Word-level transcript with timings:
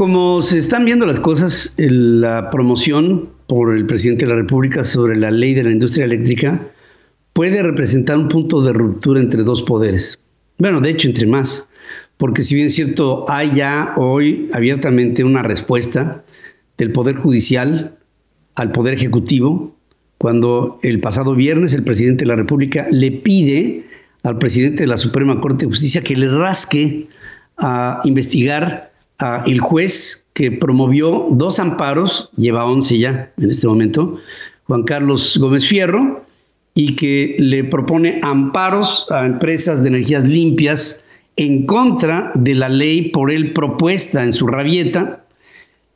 Como 0.00 0.40
se 0.40 0.56
están 0.56 0.86
viendo 0.86 1.04
las 1.04 1.20
cosas, 1.20 1.74
la 1.76 2.48
promoción 2.48 3.28
por 3.46 3.76
el 3.76 3.84
presidente 3.84 4.24
de 4.24 4.32
la 4.32 4.38
República 4.38 4.82
sobre 4.82 5.14
la 5.14 5.30
ley 5.30 5.52
de 5.52 5.62
la 5.62 5.72
industria 5.72 6.06
eléctrica 6.06 6.58
puede 7.34 7.62
representar 7.62 8.16
un 8.16 8.28
punto 8.28 8.62
de 8.62 8.72
ruptura 8.72 9.20
entre 9.20 9.42
dos 9.42 9.62
poderes. 9.62 10.18
Bueno, 10.56 10.80
de 10.80 10.88
hecho, 10.88 11.06
entre 11.06 11.26
más, 11.26 11.68
porque 12.16 12.42
si 12.42 12.54
bien 12.54 12.68
es 12.68 12.76
cierto, 12.76 13.26
hay 13.28 13.52
ya 13.54 13.92
hoy 13.98 14.48
abiertamente 14.54 15.22
una 15.22 15.42
respuesta 15.42 16.24
del 16.78 16.92
Poder 16.92 17.16
Judicial 17.16 17.98
al 18.54 18.72
Poder 18.72 18.94
Ejecutivo, 18.94 19.76
cuando 20.16 20.80
el 20.82 21.00
pasado 21.00 21.34
viernes 21.34 21.74
el 21.74 21.84
presidente 21.84 22.24
de 22.24 22.28
la 22.28 22.36
República 22.36 22.88
le 22.90 23.12
pide 23.12 23.84
al 24.22 24.38
presidente 24.38 24.84
de 24.84 24.86
la 24.86 24.96
Suprema 24.96 25.42
Corte 25.42 25.66
de 25.66 25.72
Justicia 25.72 26.02
que 26.02 26.16
le 26.16 26.30
rasque 26.30 27.06
a 27.58 28.00
investigar 28.04 28.89
el 29.46 29.60
juez 29.60 30.26
que 30.32 30.50
promovió 30.50 31.26
dos 31.30 31.58
amparos, 31.58 32.30
lleva 32.36 32.64
11 32.64 32.98
ya 32.98 33.32
en 33.36 33.50
este 33.50 33.66
momento, 33.66 34.18
Juan 34.64 34.84
Carlos 34.84 35.36
Gómez 35.38 35.66
Fierro, 35.66 36.24
y 36.74 36.96
que 36.96 37.36
le 37.38 37.64
propone 37.64 38.20
amparos 38.22 39.06
a 39.10 39.26
empresas 39.26 39.82
de 39.82 39.88
energías 39.88 40.24
limpias 40.24 41.04
en 41.36 41.66
contra 41.66 42.32
de 42.34 42.54
la 42.54 42.68
ley 42.68 43.10
por 43.10 43.30
él 43.30 43.52
propuesta 43.52 44.22
en 44.24 44.32
su 44.32 44.46
rabieta, 44.46 45.24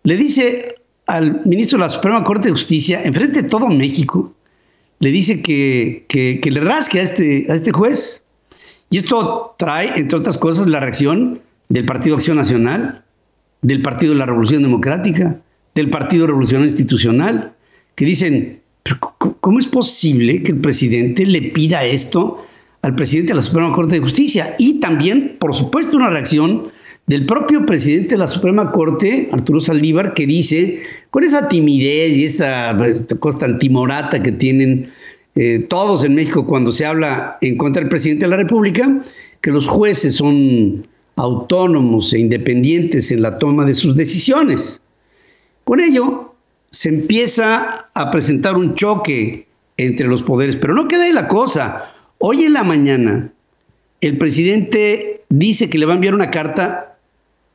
le 0.03 0.17
dice 0.17 0.75
al 1.07 1.43
ministro 1.45 1.79
de 1.79 1.85
la 1.85 1.89
Suprema 1.89 2.25
Corte 2.25 2.49
de 2.49 2.53
Justicia, 2.53 3.03
enfrente 3.05 3.43
de 3.43 3.49
todo 3.49 3.69
México, 3.69 4.33
le 5.01 5.11
dice 5.11 5.43
que, 5.43 6.07
que, 6.09 6.51
le 6.51 6.61
rasque 6.61 6.99
a 6.99 7.03
este, 7.03 7.47
a 7.51 7.55
este 7.55 7.73
juez. 7.73 8.25
Y 8.91 8.99
esto 8.99 9.55
trae, 9.59 9.93
entre 9.97 10.19
otras 10.19 10.39
cosas, 10.39 10.67
la 10.67 10.81
reacción 10.81 11.41
del 11.69 11.85
Partido 11.85 12.17
Acción 12.17 12.37
Nacional, 12.37 13.04
del 13.65 13.81
Partido 13.81 14.13
de 14.13 14.19
la 14.19 14.27
Revolución 14.27 14.63
Democrática, 14.63 15.41
del 15.75 15.89
Partido 15.89 16.27
Revolucionario 16.27 16.69
Institucional, 16.69 17.55
que 17.95 18.05
dicen, 18.05 18.61
¿cómo 19.41 19.59
es 19.59 19.67
posible 19.67 20.43
que 20.43 20.53
el 20.53 20.59
presidente 20.59 21.25
le 21.25 21.41
pida 21.51 21.83
esto 21.83 22.47
al 22.83 22.95
presidente 22.95 23.33
de 23.33 23.37
la 23.37 23.43
Suprema 23.43 23.73
Corte 23.73 23.95
de 23.95 24.03
Justicia? 24.03 24.55
Y 24.59 24.81
también, 24.81 25.37
por 25.41 25.55
supuesto, 25.55 25.97
una 25.97 26.11
reacción 26.11 26.65
del 27.07 27.25
propio 27.25 27.65
presidente 27.65 28.11
de 28.11 28.19
la 28.19 28.27
Suprema 28.27 28.71
Corte, 28.71 29.31
Arturo 29.33 29.61
Saldívar, 29.61 30.13
que 30.13 30.27
dice, 30.27 30.83
con 31.09 31.25
esa 31.25 31.49
timidez 31.49 32.19
y 32.19 32.25
esta, 32.27 32.77
cosa 33.19 33.57
timorata 33.57 34.23
que 34.23 34.33
tienen 34.33 34.91
eh, 35.37 35.61
todos 35.71 36.05
en 36.05 36.15
México 36.15 36.47
cuando 36.47 36.71
se 36.71 36.85
habla 36.85 37.39
en 37.41 37.57
contra 37.57 37.81
del 37.81 37.89
presidente 37.89 38.27
de 38.27 38.31
la 38.31 38.37
República, 38.37 39.01
que 39.41 39.51
los 39.51 39.67
jueces 39.67 40.17
son 40.17 40.87
autónomos 41.17 42.13
e 42.13 42.19
independientes 42.19 43.11
en 43.11 43.23
la 43.23 43.39
toma 43.39 43.65
de 43.65 43.75
sus 43.75 43.97
decisiones. 43.97 44.83
Con 45.65 45.81
ello, 45.81 46.35
se 46.71 46.89
empieza 46.89 47.89
a 47.95 48.11
presentar 48.11 48.57
un 48.57 48.75
choque 48.75 49.47
entre 49.77 50.07
los 50.07 50.23
poderes, 50.23 50.57
pero 50.57 50.75
no 50.75 50.89
queda 50.89 51.05
ahí 51.05 51.13
la 51.13 51.29
cosa. 51.29 51.93
Hoy 52.19 52.45
en 52.45 52.53
la 52.53 52.65
mañana, 52.65 53.33
el 54.01 54.19
presidente 54.19 55.23
dice 55.29 55.71
que 55.71 55.79
le 55.79 55.87
va 55.87 55.93
a 55.93 55.97
enviar 55.97 56.15
una 56.15 56.31
carta 56.31 56.97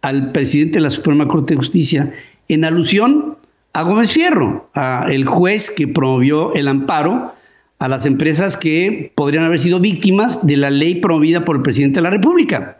al 0.01 0.31
presidente 0.31 0.77
de 0.77 0.83
la 0.83 0.89
Suprema 0.89 1.27
Corte 1.27 1.53
de 1.53 1.57
Justicia 1.57 2.13
en 2.47 2.65
alusión 2.65 3.37
a 3.73 3.83
Gómez 3.83 4.11
Fierro, 4.11 4.69
a 4.73 5.05
el 5.09 5.25
juez 5.25 5.69
que 5.69 5.87
promovió 5.87 6.53
el 6.53 6.67
amparo 6.67 7.33
a 7.79 7.87
las 7.87 8.05
empresas 8.05 8.57
que 8.57 9.11
podrían 9.15 9.45
haber 9.45 9.59
sido 9.59 9.79
víctimas 9.79 10.45
de 10.45 10.57
la 10.57 10.69
ley 10.69 10.95
promovida 10.95 11.45
por 11.45 11.57
el 11.57 11.61
presidente 11.61 11.99
de 11.99 12.03
la 12.03 12.09
República. 12.09 12.77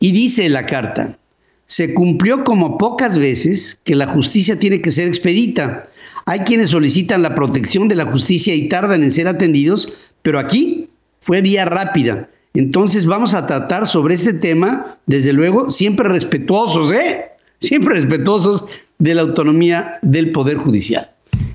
Y 0.00 0.12
dice 0.12 0.48
la 0.48 0.66
carta, 0.66 1.18
se 1.66 1.94
cumplió 1.94 2.44
como 2.44 2.78
pocas 2.78 3.18
veces 3.18 3.80
que 3.84 3.94
la 3.94 4.06
justicia 4.06 4.58
tiene 4.58 4.80
que 4.80 4.90
ser 4.90 5.08
expedita. 5.08 5.84
Hay 6.26 6.40
quienes 6.40 6.70
solicitan 6.70 7.22
la 7.22 7.34
protección 7.34 7.88
de 7.88 7.96
la 7.96 8.06
justicia 8.06 8.54
y 8.54 8.68
tardan 8.68 9.02
en 9.02 9.10
ser 9.10 9.28
atendidos, 9.28 9.92
pero 10.22 10.38
aquí 10.38 10.90
fue 11.20 11.42
vía 11.42 11.64
rápida 11.64 12.28
entonces 12.58 13.06
vamos 13.06 13.34
a 13.34 13.46
tratar 13.46 13.86
sobre 13.86 14.14
este 14.14 14.32
tema, 14.32 14.98
desde 15.06 15.32
luego, 15.32 15.70
siempre 15.70 16.08
respetuosos, 16.08 16.92
¿eh? 16.92 17.26
Siempre 17.60 17.94
respetuosos 17.94 18.64
de 18.98 19.14
la 19.14 19.22
autonomía 19.22 20.00
del 20.02 20.32
Poder 20.32 20.56
Judicial. 20.56 21.08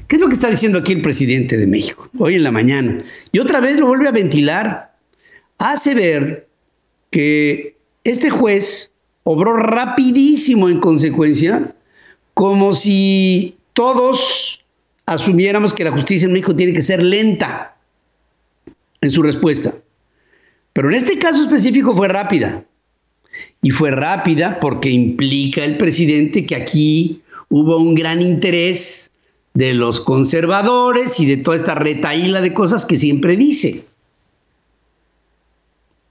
¿Qué 0.08 0.16
es 0.16 0.22
lo 0.22 0.30
que 0.30 0.36
está 0.36 0.50
diciendo 0.50 0.80
aquí 0.80 0.94
el 0.94 1.02
presidente 1.02 1.58
de 1.58 1.68
México 1.68 2.10
hoy 2.20 2.36
en 2.36 2.44
la 2.44 2.52
mañana? 2.52 3.04
Y 3.34 3.40
otra 3.40 3.60
vez 3.60 3.80
lo 3.80 3.88
vuelve 3.88 4.08
a 4.08 4.12
ventilar. 4.12 4.96
Hace 5.58 5.94
ver 5.94 6.48
que 7.10 7.73
este 8.04 8.30
juez 8.30 8.94
obró 9.24 9.56
rapidísimo 9.56 10.70
en 10.70 10.80
consecuencia, 10.80 11.76
como 12.34 12.76
si 12.76 13.56
todos 13.74 14.60
asumiéramos 15.06 15.74
que 15.74 15.84
la 15.84 15.92
justicia 15.92 16.26
en 16.26 16.34
México 16.34 16.56
tiene 16.56 16.74
que 16.74 16.82
ser 16.82 17.02
lenta 17.02 17.76
en 19.02 19.12
su 19.12 19.22
respuesta. 19.22 19.74
Pero 20.74 20.90
en 20.90 20.96
este 20.96 21.20
caso 21.20 21.44
específico 21.44 21.96
fue 21.96 22.08
rápida. 22.08 22.64
Y 23.62 23.72
fue 23.72 23.92
rápida 23.92 24.60
porque 24.60 24.90
implica 24.90 25.64
el 25.64 25.78
presidente 25.78 26.46
que 26.46 26.56
aquí 26.56 27.22
hubo 27.50 27.78
un 27.78 27.96
gran 27.96 28.22
interés 28.22 29.12
de 29.54 29.74
los 29.74 30.02
conservadores 30.02 31.20
y 31.20 31.26
de 31.26 31.38
toda 31.38 31.58
esta 31.58 31.76
retaíla 31.76 32.42
de 32.42 32.54
cosas 32.54 32.86
que 32.86 32.98
siempre 32.98 33.38
dice. 33.38 33.86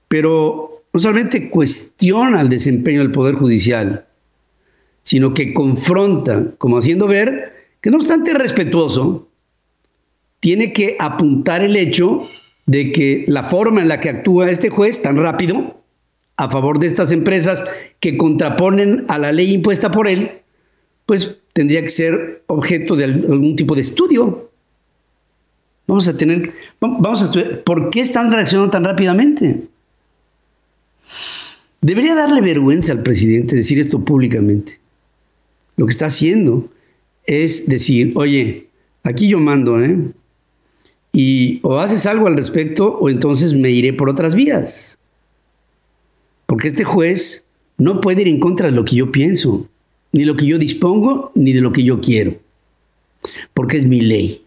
Pero 0.08 0.71
no 0.92 1.00
solamente 1.00 1.48
cuestiona 1.50 2.40
el 2.40 2.48
desempeño 2.48 3.00
del 3.00 3.12
Poder 3.12 3.34
Judicial, 3.34 4.06
sino 5.02 5.34
que 5.34 5.54
confronta, 5.54 6.52
como 6.58 6.78
haciendo 6.78 7.06
ver 7.06 7.52
que 7.80 7.90
no 7.90 7.96
obstante 7.96 8.34
respetuoso, 8.34 9.28
tiene 10.40 10.72
que 10.72 10.96
apuntar 10.98 11.62
el 11.62 11.76
hecho 11.76 12.28
de 12.66 12.92
que 12.92 13.24
la 13.26 13.42
forma 13.42 13.80
en 13.80 13.88
la 13.88 14.00
que 14.00 14.10
actúa 14.10 14.50
este 14.50 14.68
juez 14.68 15.02
tan 15.02 15.16
rápido 15.16 15.82
a 16.36 16.50
favor 16.50 16.78
de 16.78 16.86
estas 16.86 17.12
empresas 17.12 17.64
que 18.00 18.16
contraponen 18.16 19.04
a 19.08 19.18
la 19.18 19.32
ley 19.32 19.52
impuesta 19.52 19.90
por 19.90 20.08
él, 20.08 20.30
pues 21.06 21.40
tendría 21.52 21.82
que 21.82 21.88
ser 21.88 22.42
objeto 22.46 22.96
de 22.96 23.04
algún 23.04 23.56
tipo 23.56 23.74
de 23.74 23.82
estudio. 23.82 24.50
Vamos 25.86 26.08
a 26.08 26.16
tener, 26.16 26.52
vamos 26.80 27.22
a 27.22 27.24
estudiar, 27.24 27.62
¿por 27.64 27.90
qué 27.90 28.00
están 28.00 28.32
reaccionando 28.32 28.70
tan 28.70 28.84
rápidamente? 28.84 29.68
Debería 31.82 32.14
darle 32.14 32.40
vergüenza 32.40 32.92
al 32.92 33.02
presidente 33.02 33.56
decir 33.56 33.80
esto 33.80 34.04
públicamente. 34.04 34.78
Lo 35.76 35.86
que 35.86 35.90
está 35.90 36.06
haciendo 36.06 36.68
es 37.26 37.66
decir, 37.66 38.12
oye, 38.14 38.68
aquí 39.02 39.28
yo 39.28 39.38
mando, 39.40 39.82
¿eh? 39.82 39.98
Y 41.12 41.58
o 41.62 41.78
haces 41.78 42.06
algo 42.06 42.28
al 42.28 42.36
respecto 42.36 42.98
o 42.98 43.10
entonces 43.10 43.52
me 43.52 43.70
iré 43.70 43.92
por 43.92 44.08
otras 44.08 44.36
vías. 44.36 44.96
Porque 46.46 46.68
este 46.68 46.84
juez 46.84 47.46
no 47.78 48.00
puede 48.00 48.22
ir 48.22 48.28
en 48.28 48.38
contra 48.38 48.66
de 48.66 48.72
lo 48.72 48.84
que 48.84 48.96
yo 48.96 49.10
pienso, 49.10 49.68
ni 50.12 50.24
lo 50.24 50.36
que 50.36 50.46
yo 50.46 50.58
dispongo, 50.58 51.32
ni 51.34 51.52
de 51.52 51.60
lo 51.60 51.72
que 51.72 51.82
yo 51.82 52.00
quiero. 52.00 52.36
Porque 53.54 53.78
es 53.78 53.86
mi 53.86 54.00
ley. 54.00 54.40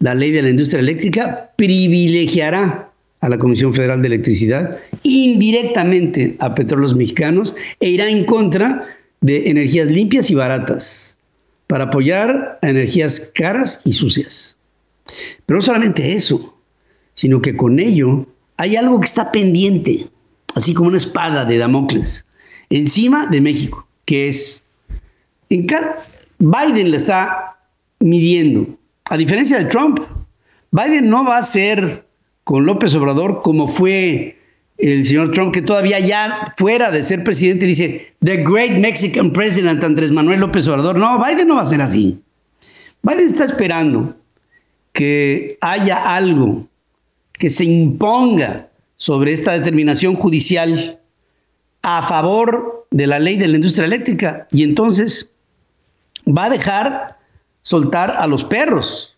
La 0.00 0.16
ley 0.16 0.32
de 0.32 0.42
la 0.42 0.50
industria 0.50 0.80
eléctrica 0.80 1.52
privilegiará 1.56 2.89
a 3.20 3.28
la 3.28 3.38
Comisión 3.38 3.74
Federal 3.74 4.00
de 4.00 4.08
Electricidad 4.08 4.78
indirectamente 5.02 6.36
a 6.40 6.54
petróleos 6.54 6.94
mexicanos 6.94 7.54
e 7.80 7.90
irá 7.90 8.08
en 8.08 8.24
contra 8.24 8.86
de 9.20 9.50
energías 9.50 9.88
limpias 9.88 10.30
y 10.30 10.34
baratas 10.34 11.18
para 11.66 11.84
apoyar 11.84 12.58
a 12.62 12.68
energías 12.68 13.30
caras 13.34 13.80
y 13.84 13.92
sucias. 13.92 14.56
Pero 15.46 15.58
no 15.58 15.62
solamente 15.62 16.14
eso, 16.14 16.58
sino 17.14 17.40
que 17.40 17.56
con 17.56 17.78
ello 17.78 18.26
hay 18.56 18.76
algo 18.76 19.00
que 19.00 19.06
está 19.06 19.30
pendiente, 19.30 20.08
así 20.54 20.74
como 20.74 20.88
una 20.88 20.96
espada 20.96 21.44
de 21.44 21.58
Damocles, 21.58 22.26
encima 22.70 23.26
de 23.26 23.40
México, 23.40 23.86
que 24.04 24.28
es, 24.28 24.64
en 25.48 25.66
Biden 26.38 26.90
la 26.90 26.96
está 26.96 27.56
midiendo, 28.00 28.66
a 29.04 29.16
diferencia 29.16 29.58
de 29.58 29.64
Trump, 29.66 30.00
Biden 30.70 31.10
no 31.10 31.24
va 31.24 31.38
a 31.38 31.42
ser 31.42 32.04
con 32.44 32.66
López 32.66 32.94
Obrador 32.94 33.42
como 33.42 33.68
fue 33.68 34.36
el 34.78 35.04
señor 35.04 35.32
Trump, 35.32 35.52
que 35.52 35.62
todavía 35.62 36.00
ya 36.00 36.54
fuera 36.56 36.90
de 36.90 37.04
ser 37.04 37.22
presidente 37.22 37.66
dice, 37.66 38.14
The 38.24 38.38
Great 38.38 38.78
Mexican 38.78 39.32
President 39.32 39.84
Andrés 39.84 40.10
Manuel 40.10 40.40
López 40.40 40.66
Obrador. 40.68 40.96
No, 40.96 41.22
Biden 41.22 41.48
no 41.48 41.56
va 41.56 41.62
a 41.62 41.66
ser 41.66 41.82
así. 41.82 42.18
Biden 43.02 43.26
está 43.26 43.44
esperando 43.44 44.16
que 44.92 45.58
haya 45.60 45.96
algo 45.96 46.66
que 47.34 47.50
se 47.50 47.64
imponga 47.64 48.68
sobre 48.96 49.32
esta 49.32 49.52
determinación 49.52 50.14
judicial 50.14 50.98
a 51.82 52.02
favor 52.02 52.86
de 52.90 53.06
la 53.06 53.18
ley 53.18 53.36
de 53.36 53.48
la 53.48 53.56
industria 53.56 53.86
eléctrica 53.86 54.46
y 54.50 54.62
entonces 54.62 55.32
va 56.26 56.46
a 56.46 56.50
dejar 56.50 57.16
soltar 57.62 58.10
a 58.10 58.26
los 58.26 58.44
perros 58.44 59.16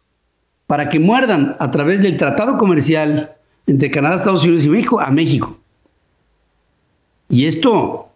para 0.72 0.88
que 0.88 0.98
muerdan 0.98 1.54
a 1.58 1.70
través 1.70 2.00
del 2.00 2.16
tratado 2.16 2.56
comercial 2.56 3.36
entre 3.66 3.90
Canadá, 3.90 4.14
Estados 4.14 4.42
Unidos 4.42 4.64
y 4.64 4.70
México 4.70 4.98
a 4.98 5.10
México. 5.10 5.58
Y 7.28 7.44
esto 7.44 8.08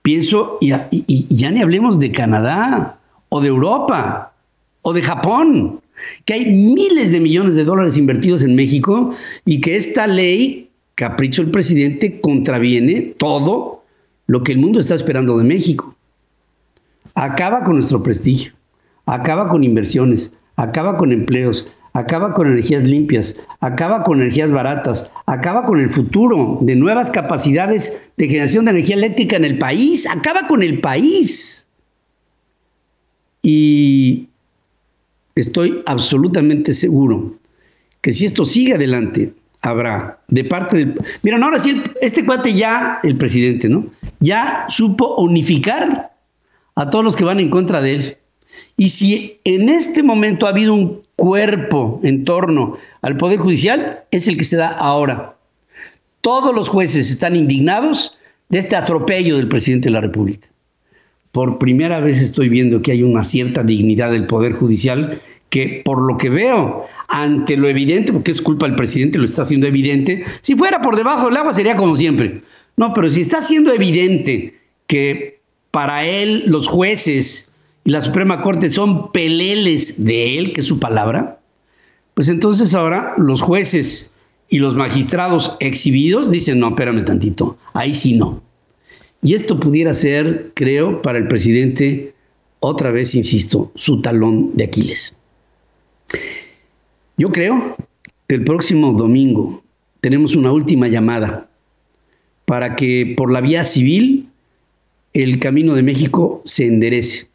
Pienso, 0.00 0.56
y, 0.62 1.26
ya 1.28 1.50
ni 1.50 1.60
hablemos 1.60 1.98
de 1.98 2.10
Canadá 2.10 2.98
o 3.28 3.42
de 3.42 3.48
Europa 3.48 4.32
o 4.80 4.94
de 4.94 5.02
Japón, 5.02 5.82
que 6.24 6.32
hay 6.32 6.46
miles 6.46 7.12
de 7.12 7.20
millones 7.20 7.56
de 7.56 7.64
dólares 7.64 7.98
invertidos 7.98 8.42
en 8.42 8.54
México 8.54 9.14
y 9.44 9.60
que 9.60 9.76
esta 9.76 10.06
ley, 10.06 10.70
capricho 10.94 11.42
del 11.42 11.50
presidente, 11.50 12.22
contraviene 12.22 13.02
todo 13.18 13.84
lo 14.28 14.42
que 14.42 14.52
el 14.52 14.58
mundo 14.60 14.78
está 14.78 14.94
esperando 14.94 15.36
de 15.36 15.44
México. 15.44 15.94
Acaba 17.14 17.62
con 17.64 17.74
nuestro 17.74 18.02
prestigio, 18.02 18.52
acaba 19.04 19.46
con 19.50 19.62
inversiones, 19.62 20.32
acaba 20.56 20.96
con 20.96 21.12
empleos, 21.12 21.68
acaba 21.98 22.32
con 22.32 22.46
energías 22.46 22.84
limpias, 22.84 23.36
acaba 23.60 24.04
con 24.04 24.20
energías 24.20 24.52
baratas, 24.52 25.10
acaba 25.26 25.66
con 25.66 25.80
el 25.80 25.90
futuro 25.90 26.58
de 26.60 26.76
nuevas 26.76 27.10
capacidades 27.10 28.02
de 28.16 28.28
generación 28.28 28.64
de 28.64 28.70
energía 28.70 28.94
eléctrica 28.94 29.36
en 29.36 29.44
el 29.44 29.58
país, 29.58 30.06
acaba 30.06 30.46
con 30.46 30.62
el 30.62 30.80
país. 30.80 31.66
Y 33.42 34.28
estoy 35.34 35.82
absolutamente 35.86 36.72
seguro 36.72 37.34
que 38.00 38.12
si 38.12 38.26
esto 38.26 38.44
sigue 38.44 38.74
adelante, 38.74 39.34
habrá 39.62 40.20
de 40.28 40.44
parte 40.44 40.76
del... 40.76 40.94
Miren, 41.22 41.42
ahora 41.42 41.58
sí, 41.58 41.82
este 42.00 42.24
cuate 42.24 42.54
ya, 42.54 43.00
el 43.02 43.16
presidente, 43.16 43.68
¿no? 43.68 43.86
Ya 44.20 44.66
supo 44.68 45.16
unificar 45.16 46.12
a 46.76 46.90
todos 46.90 47.04
los 47.04 47.16
que 47.16 47.24
van 47.24 47.40
en 47.40 47.50
contra 47.50 47.80
de 47.80 47.92
él. 47.92 48.18
Y 48.76 48.90
si 48.90 49.40
en 49.42 49.68
este 49.68 50.04
momento 50.04 50.46
ha 50.46 50.50
habido 50.50 50.74
un 50.74 51.07
cuerpo 51.18 51.98
en 52.04 52.24
torno 52.24 52.78
al 53.02 53.16
Poder 53.16 53.40
Judicial, 53.40 54.04
es 54.12 54.28
el 54.28 54.36
que 54.36 54.44
se 54.44 54.56
da 54.56 54.68
ahora. 54.68 55.34
Todos 56.20 56.54
los 56.54 56.68
jueces 56.68 57.10
están 57.10 57.34
indignados 57.34 58.16
de 58.50 58.58
este 58.58 58.76
atropello 58.76 59.36
del 59.36 59.48
presidente 59.48 59.88
de 59.88 59.94
la 59.94 60.00
República. 60.00 60.46
Por 61.32 61.58
primera 61.58 61.98
vez 61.98 62.22
estoy 62.22 62.48
viendo 62.48 62.82
que 62.82 62.92
hay 62.92 63.02
una 63.02 63.24
cierta 63.24 63.64
dignidad 63.64 64.12
del 64.12 64.26
Poder 64.26 64.52
Judicial 64.52 65.20
que 65.50 65.82
por 65.84 66.06
lo 66.06 66.16
que 66.18 66.30
veo, 66.30 66.86
ante 67.08 67.56
lo 67.56 67.68
evidente, 67.68 68.12
porque 68.12 68.30
es 68.30 68.40
culpa 68.40 68.66
del 68.66 68.76
presidente, 68.76 69.18
lo 69.18 69.24
está 69.24 69.42
haciendo 69.42 69.66
evidente, 69.66 70.24
si 70.40 70.54
fuera 70.54 70.80
por 70.80 70.94
debajo 70.94 71.26
del 71.26 71.36
agua 71.36 71.52
sería 71.52 71.74
como 71.74 71.96
siempre. 71.96 72.42
No, 72.76 72.94
pero 72.94 73.10
si 73.10 73.22
está 73.22 73.40
siendo 73.40 73.72
evidente 73.72 74.54
que 74.86 75.40
para 75.72 76.04
él 76.04 76.44
los 76.46 76.68
jueces 76.68 77.50
y 77.88 77.90
la 77.90 78.02
Suprema 78.02 78.42
Corte 78.42 78.68
son 78.68 79.12
peleles 79.12 80.04
de 80.04 80.36
él, 80.36 80.52
que 80.52 80.60
es 80.60 80.66
su 80.66 80.78
palabra, 80.78 81.40
pues 82.12 82.28
entonces 82.28 82.74
ahora 82.74 83.14
los 83.16 83.40
jueces 83.40 84.12
y 84.50 84.58
los 84.58 84.74
magistrados 84.74 85.56
exhibidos 85.58 86.30
dicen, 86.30 86.60
no, 86.60 86.68
espérame 86.68 87.02
tantito, 87.06 87.56
ahí 87.72 87.94
sí 87.94 88.12
no. 88.12 88.42
Y 89.22 89.32
esto 89.32 89.58
pudiera 89.58 89.94
ser, 89.94 90.52
creo, 90.52 91.00
para 91.00 91.16
el 91.16 91.28
presidente, 91.28 92.12
otra 92.60 92.90
vez, 92.90 93.14
insisto, 93.14 93.72
su 93.74 94.02
talón 94.02 94.50
de 94.54 94.64
Aquiles. 94.64 95.16
Yo 97.16 97.32
creo 97.32 97.74
que 98.26 98.34
el 98.34 98.44
próximo 98.44 98.92
domingo 98.92 99.64
tenemos 100.02 100.36
una 100.36 100.52
última 100.52 100.88
llamada 100.88 101.48
para 102.44 102.76
que 102.76 103.14
por 103.16 103.32
la 103.32 103.40
vía 103.40 103.64
civil 103.64 104.28
el 105.14 105.38
camino 105.38 105.74
de 105.74 105.82
México 105.82 106.42
se 106.44 106.66
enderece. 106.66 107.28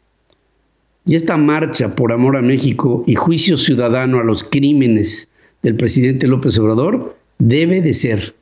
Y 1.06 1.14
esta 1.14 1.36
marcha 1.36 1.94
por 1.94 2.12
amor 2.12 2.36
a 2.36 2.42
México 2.42 3.04
y 3.06 3.14
juicio 3.14 3.58
ciudadano 3.58 4.20
a 4.20 4.24
los 4.24 4.42
crímenes 4.42 5.28
del 5.62 5.76
presidente 5.76 6.26
López 6.26 6.58
Obrador 6.58 7.16
debe 7.38 7.82
de 7.82 7.92
ser. 7.92 8.34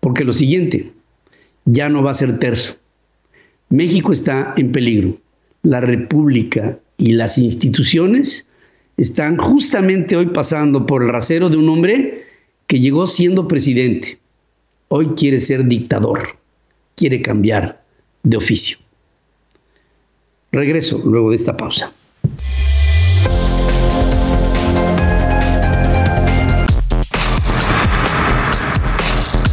Porque 0.00 0.24
lo 0.24 0.32
siguiente, 0.32 0.92
ya 1.66 1.88
no 1.88 2.02
va 2.02 2.10
a 2.10 2.14
ser 2.14 2.38
terzo. 2.38 2.76
México 3.68 4.12
está 4.12 4.54
en 4.56 4.72
peligro. 4.72 5.16
La 5.62 5.80
República 5.80 6.78
y 6.96 7.12
las 7.12 7.38
instituciones 7.38 8.46
están 8.96 9.36
justamente 9.36 10.16
hoy 10.16 10.26
pasando 10.26 10.86
por 10.86 11.02
el 11.02 11.10
rasero 11.10 11.48
de 11.48 11.58
un 11.58 11.68
hombre 11.68 12.24
que 12.66 12.80
llegó 12.80 13.06
siendo 13.06 13.46
presidente. 13.46 14.18
Hoy 14.88 15.10
quiere 15.16 15.38
ser 15.38 15.66
dictador. 15.66 16.36
Quiere 16.96 17.22
cambiar 17.22 17.82
de 18.24 18.36
oficio. 18.36 18.78
Regreso 20.50 21.00
luego 21.04 21.30
de 21.30 21.36
esta 21.36 21.56
pausa. 21.56 21.92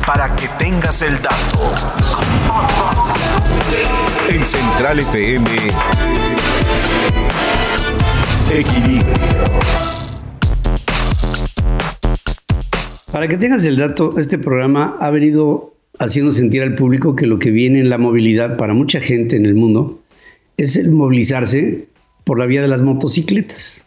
Para 0.06 0.36
que 0.36 0.48
tengas 0.58 1.02
el 1.02 1.22
dato. 1.22 1.60
En 4.30 4.46
Central 4.46 5.00
FM. 5.00 5.50
Equilibrio. 8.52 9.06
Para 13.12 13.28
que 13.28 13.38
tengas 13.38 13.64
el 13.66 13.78
dato, 13.78 14.18
este 14.20 14.38
programa 14.38 14.96
ha 15.00 15.10
venido 15.12 15.74
haciendo 16.00 16.32
sentir 16.32 16.62
al 16.62 16.76
público 16.76 17.16
que 17.16 17.26
lo 17.26 17.40
que 17.40 17.52
viene 17.52 17.80
en 17.80 17.90
la 17.90 17.98
movilidad 17.98 18.58
para 18.58 18.74
mucha 18.74 19.02
gente 19.02 19.36
en 19.36 19.46
el 19.46 19.56
mundo 19.56 20.00
es 20.58 20.76
el 20.76 20.92
movilizarse 20.92 21.88
por 22.28 22.38
la 22.38 22.46
vía 22.46 22.62
de 22.62 22.68
las 22.68 22.82
motocicletas. 22.82 23.86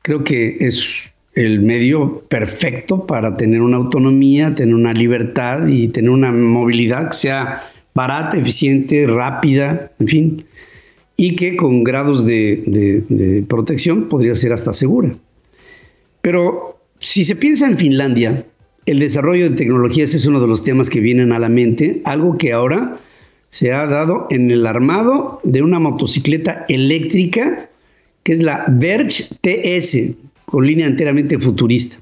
Creo 0.00 0.24
que 0.24 0.56
es 0.60 1.14
el 1.34 1.60
medio 1.60 2.22
perfecto 2.28 3.06
para 3.06 3.36
tener 3.36 3.60
una 3.60 3.76
autonomía, 3.76 4.54
tener 4.54 4.74
una 4.74 4.94
libertad 4.94 5.66
y 5.66 5.88
tener 5.88 6.10
una 6.10 6.32
movilidad 6.32 7.10
que 7.10 7.16
sea 7.16 7.62
barata, 7.92 8.38
eficiente, 8.38 9.06
rápida, 9.06 9.92
en 10.00 10.08
fin, 10.08 10.44
y 11.18 11.36
que 11.36 11.56
con 11.56 11.84
grados 11.84 12.24
de, 12.24 13.44
protección 13.46 14.08
podría 14.08 14.34
ser 14.34 14.54
hasta 14.54 14.72
segura. 14.72 15.14
Pero 16.22 16.80
si 16.98 17.24
se 17.24 17.36
piensa 17.36 17.66
en 17.66 17.76
Finlandia, 17.76 18.46
el 18.86 19.00
desarrollo 19.00 19.50
de 19.50 19.56
tecnologías 19.56 20.14
es 20.14 20.26
uno 20.26 20.40
de 20.40 20.46
los 20.46 20.64
temas 20.64 20.88
que 20.88 21.00
vienen 21.00 21.30
a 21.32 21.38
la 21.38 21.50
mente, 21.50 22.00
algo 22.04 22.38
que 22.38 22.52
ahora 22.52 22.96
se 23.54 23.72
ha 23.72 23.86
dado 23.86 24.26
en 24.30 24.50
el 24.50 24.66
armado 24.66 25.40
de 25.44 25.62
una 25.62 25.78
motocicleta 25.78 26.66
eléctrica 26.68 27.70
que 28.24 28.32
es 28.32 28.42
la 28.42 28.64
Verge 28.66 29.26
TS, 29.42 30.16
con 30.46 30.66
línea 30.66 30.88
enteramente 30.88 31.38
futurista. 31.38 31.98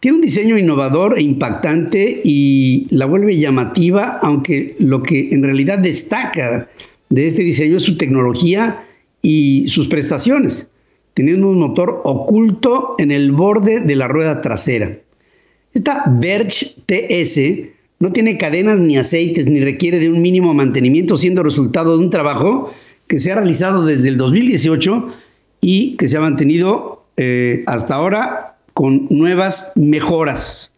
Tiene 0.00 0.16
un 0.16 0.22
diseño 0.22 0.56
innovador 0.56 1.18
e 1.18 1.20
impactante 1.20 2.22
y 2.24 2.86
la 2.88 3.04
vuelve 3.04 3.36
llamativa, 3.36 4.18
aunque 4.22 4.74
lo 4.78 5.02
que 5.02 5.28
en 5.32 5.42
realidad 5.42 5.78
destaca 5.78 6.66
de 7.10 7.26
este 7.26 7.42
diseño 7.42 7.76
es 7.76 7.82
su 7.82 7.98
tecnología 7.98 8.82
y 9.20 9.68
sus 9.68 9.88
prestaciones, 9.88 10.68
teniendo 11.12 11.48
un 11.48 11.58
motor 11.58 12.00
oculto 12.04 12.94
en 12.96 13.10
el 13.10 13.30
borde 13.32 13.80
de 13.80 13.94
la 13.94 14.08
rueda 14.08 14.40
trasera. 14.40 14.96
Esta 15.74 16.04
Verge 16.18 16.76
TS 16.86 17.71
no 18.02 18.10
tiene 18.10 18.36
cadenas 18.36 18.80
ni 18.80 18.96
aceites, 18.96 19.46
ni 19.46 19.60
requiere 19.60 20.00
de 20.00 20.10
un 20.10 20.20
mínimo 20.20 20.52
mantenimiento, 20.54 21.16
siendo 21.16 21.44
resultado 21.44 21.96
de 21.96 22.02
un 22.02 22.10
trabajo 22.10 22.74
que 23.06 23.20
se 23.20 23.30
ha 23.30 23.36
realizado 23.36 23.86
desde 23.86 24.08
el 24.08 24.16
2018 24.16 25.06
y 25.60 25.94
que 25.96 26.08
se 26.08 26.16
ha 26.16 26.20
mantenido 26.20 27.04
eh, 27.16 27.62
hasta 27.68 27.94
ahora 27.94 28.56
con 28.74 29.06
nuevas 29.08 29.70
mejoras. 29.76 30.72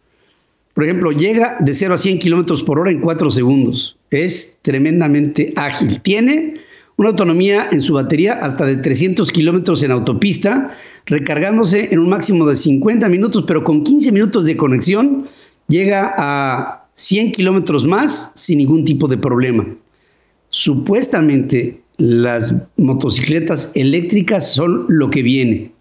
Por 0.75 0.83
ejemplo, 0.83 1.11
llega 1.13 1.57
de 1.61 1.73
0 1.73 1.95
a 1.95 1.97
100 1.97 2.19
kilómetros 2.19 2.61
por 2.61 2.77
hora 2.77 2.91
en 2.91 3.01
4 3.01 3.31
segundos. 3.31 3.97
Es 4.11 4.59
tremendamente 4.61 5.51
ágil. 5.55 5.99
Tiene 6.03 6.57
una 6.97 7.09
autonomía 7.09 7.69
en 7.71 7.81
su 7.81 7.95
batería 7.95 8.33
hasta 8.33 8.67
de 8.67 8.75
300 8.75 9.31
kilómetros 9.31 9.81
en 9.81 9.89
autopista, 9.89 10.77
recargándose 11.07 11.91
en 11.91 11.97
un 11.97 12.09
máximo 12.09 12.45
de 12.45 12.55
50 12.55 13.09
minutos, 13.09 13.45
pero 13.47 13.63
con 13.63 13.83
15 13.83 14.11
minutos 14.11 14.45
de 14.45 14.55
conexión 14.55 15.25
llega 15.67 16.13
a 16.19 16.84
100 16.95 17.33
kilómetros 17.33 17.85
más 17.85 18.31
sin 18.35 18.57
ningún 18.57 18.85
tipo 18.85 19.07
de 19.07 19.17
problema. 19.17 19.65
Supuestamente 20.49 21.81
las 21.97 22.55
motocicletas 22.77 23.71
eléctricas 23.75 24.53
son 24.53 24.85
lo 24.89 25.09
que 25.09 25.21
viene. 25.21 25.71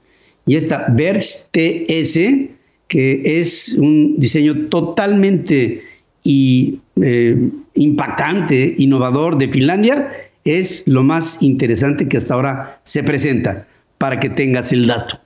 Y 0.46 0.56
esta 0.56 0.86
Verge 0.90 1.48
TS, 1.52 2.50
que 2.88 3.22
es 3.24 3.76
un 3.78 4.18
diseño 4.18 4.66
totalmente 4.68 5.82
y, 6.22 6.80
eh, 7.00 7.50
impactante, 7.74 8.74
innovador 8.78 9.38
de 9.38 9.48
Finlandia, 9.48 10.10
es 10.44 10.86
lo 10.86 11.02
más 11.02 11.42
interesante 11.42 12.08
que 12.08 12.18
hasta 12.18 12.34
ahora 12.34 12.80
se 12.84 13.02
presenta, 13.02 13.66
para 13.98 14.20
que 14.20 14.28
tengas 14.28 14.72
el 14.72 14.86
dato. 14.86 15.18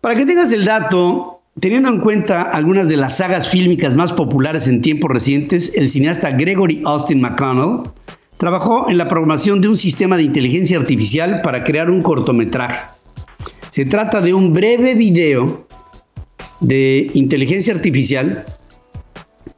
Para 0.00 0.14
que 0.16 0.26
tengas 0.26 0.52
el 0.52 0.64
dato, 0.64 1.31
Teniendo 1.60 1.90
en 1.90 2.00
cuenta 2.00 2.42
algunas 2.42 2.88
de 2.88 2.96
las 2.96 3.18
sagas 3.18 3.48
fílmicas 3.48 3.94
más 3.94 4.10
populares 4.10 4.66
en 4.68 4.80
tiempos 4.80 5.10
recientes, 5.10 5.72
el 5.76 5.88
cineasta 5.88 6.30
Gregory 6.30 6.82
Austin 6.86 7.20
McConnell 7.20 7.90
trabajó 8.38 8.88
en 8.88 8.96
la 8.96 9.06
programación 9.06 9.60
de 9.60 9.68
un 9.68 9.76
sistema 9.76 10.16
de 10.16 10.22
inteligencia 10.22 10.78
artificial 10.78 11.42
para 11.42 11.62
crear 11.62 11.90
un 11.90 12.02
cortometraje. 12.02 12.86
Se 13.68 13.84
trata 13.84 14.22
de 14.22 14.32
un 14.32 14.54
breve 14.54 14.94
video 14.94 15.66
de 16.60 17.10
inteligencia 17.12 17.74
artificial 17.74 18.46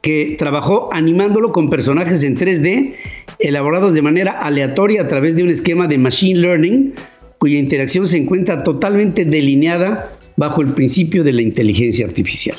que 0.01 0.35
trabajó 0.37 0.89
animándolo 0.93 1.53
con 1.53 1.69
personajes 1.69 2.23
en 2.23 2.37
3D 2.37 2.93
elaborados 3.39 3.93
de 3.93 4.01
manera 4.01 4.33
aleatoria 4.33 5.01
a 5.01 5.07
través 5.07 5.35
de 5.35 5.43
un 5.43 5.49
esquema 5.49 5.87
de 5.87 5.97
machine 5.97 6.39
learning 6.41 6.93
cuya 7.37 7.57
interacción 7.57 8.05
se 8.05 8.17
encuentra 8.17 8.63
totalmente 8.63 9.23
delineada 9.23 10.11
bajo 10.37 10.61
el 10.61 10.69
principio 10.69 11.23
de 11.23 11.33
la 11.33 11.41
inteligencia 11.41 12.05
artificial. 12.05 12.57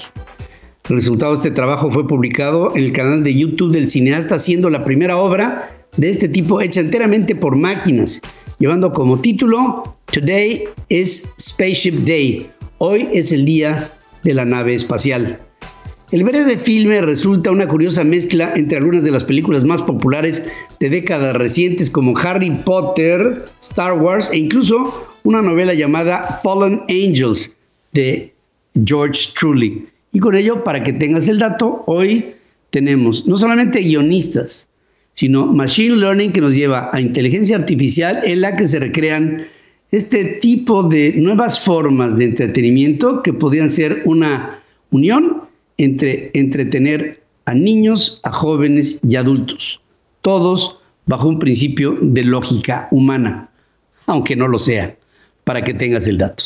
El 0.89 0.97
resultado 0.97 1.33
de 1.33 1.39
este 1.39 1.51
trabajo 1.51 1.91
fue 1.91 2.07
publicado 2.07 2.75
en 2.77 2.85
el 2.85 2.93
canal 2.93 3.25
de 3.25 3.35
YouTube 3.35 3.73
del 3.73 3.89
cineasta, 3.89 4.39
siendo 4.39 4.71
la 4.71 4.85
primera 4.85 5.19
obra 5.19 5.69
de 5.97 6.11
este 6.11 6.29
tipo 6.29 6.61
hecha 6.61 6.81
enteramente 6.81 7.35
por 7.35 7.57
máquinas, 7.57 8.23
llevando 8.59 8.93
como 8.93 9.21
título 9.21 9.97
Today 10.13 10.65
is 10.89 11.33
Spaceship 11.41 12.05
Day. 12.05 12.49
Hoy 12.79 13.09
es 13.13 13.33
el 13.33 13.45
día 13.45 13.91
de 14.23 14.35
la 14.35 14.45
nave 14.45 14.75
espacial. 14.75 15.41
El 16.13 16.23
breve 16.23 16.57
filme 16.57 17.01
resulta 17.01 17.51
una 17.51 17.67
curiosa 17.67 18.05
mezcla 18.05 18.53
entre 18.55 18.79
algunas 18.79 19.03
de 19.03 19.11
las 19.11 19.25
películas 19.25 19.65
más 19.65 19.83
populares 19.83 20.49
de 20.79 20.89
décadas 20.89 21.35
recientes 21.35 21.91
como 21.91 22.17
Harry 22.17 22.51
Potter, 22.65 23.45
Star 23.61 23.95
Wars 24.01 24.31
e 24.31 24.39
incluso 24.39 25.09
una 25.25 25.43
novela 25.43 25.75
llamada 25.75 26.41
Fallen 26.45 26.83
Angels 26.89 27.56
de 27.97 28.33
George 28.85 29.31
Truly. 29.35 29.89
Y 30.13 30.21
con 30.21 30.37
ello, 30.37 30.63
para 30.63 30.83
que 30.83 30.93
tengas 30.93 31.29
el 31.29 31.39
dato, 31.39 31.83
hoy 31.87 32.35
tenemos 32.71 33.27
no 33.27 33.37
solamente 33.37 33.81
guionistas, 33.81 34.69
sino 35.15 35.47
Machine 35.47 35.97
Learning 35.97 36.33
que 36.33 36.41
nos 36.41 36.55
lleva 36.55 36.91
a 36.93 37.01
inteligencia 37.01 37.57
artificial 37.57 38.21
en 38.25 38.43
la 38.43 38.55
que 38.55 38.69
se 38.69 38.79
recrean 38.79 39.45
este 39.91 40.25
tipo 40.41 40.83
de 40.83 41.15
nuevas 41.15 41.61
formas 41.61 42.17
de 42.17 42.25
entretenimiento 42.25 43.23
que 43.23 43.33
podrían 43.33 43.71
ser 43.71 44.03
una 44.05 44.63
unión 44.91 45.43
entre 45.79 46.31
entretener 46.35 47.23
a 47.47 47.55
niños, 47.55 48.21
a 48.25 48.33
jóvenes 48.33 49.01
y 49.09 49.17
adultos, 49.17 49.81
todos 50.21 50.81
bajo 51.07 51.29
un 51.29 51.39
principio 51.39 51.97
de 52.01 52.25
lógica 52.25 52.89
humana, 52.91 53.49
aunque 54.07 54.35
no 54.35 54.49
lo 54.49 54.59
sea, 54.59 54.97
para 55.45 55.63
que 55.63 55.73
tengas 55.73 56.09
el 56.09 56.19
dato. 56.19 56.45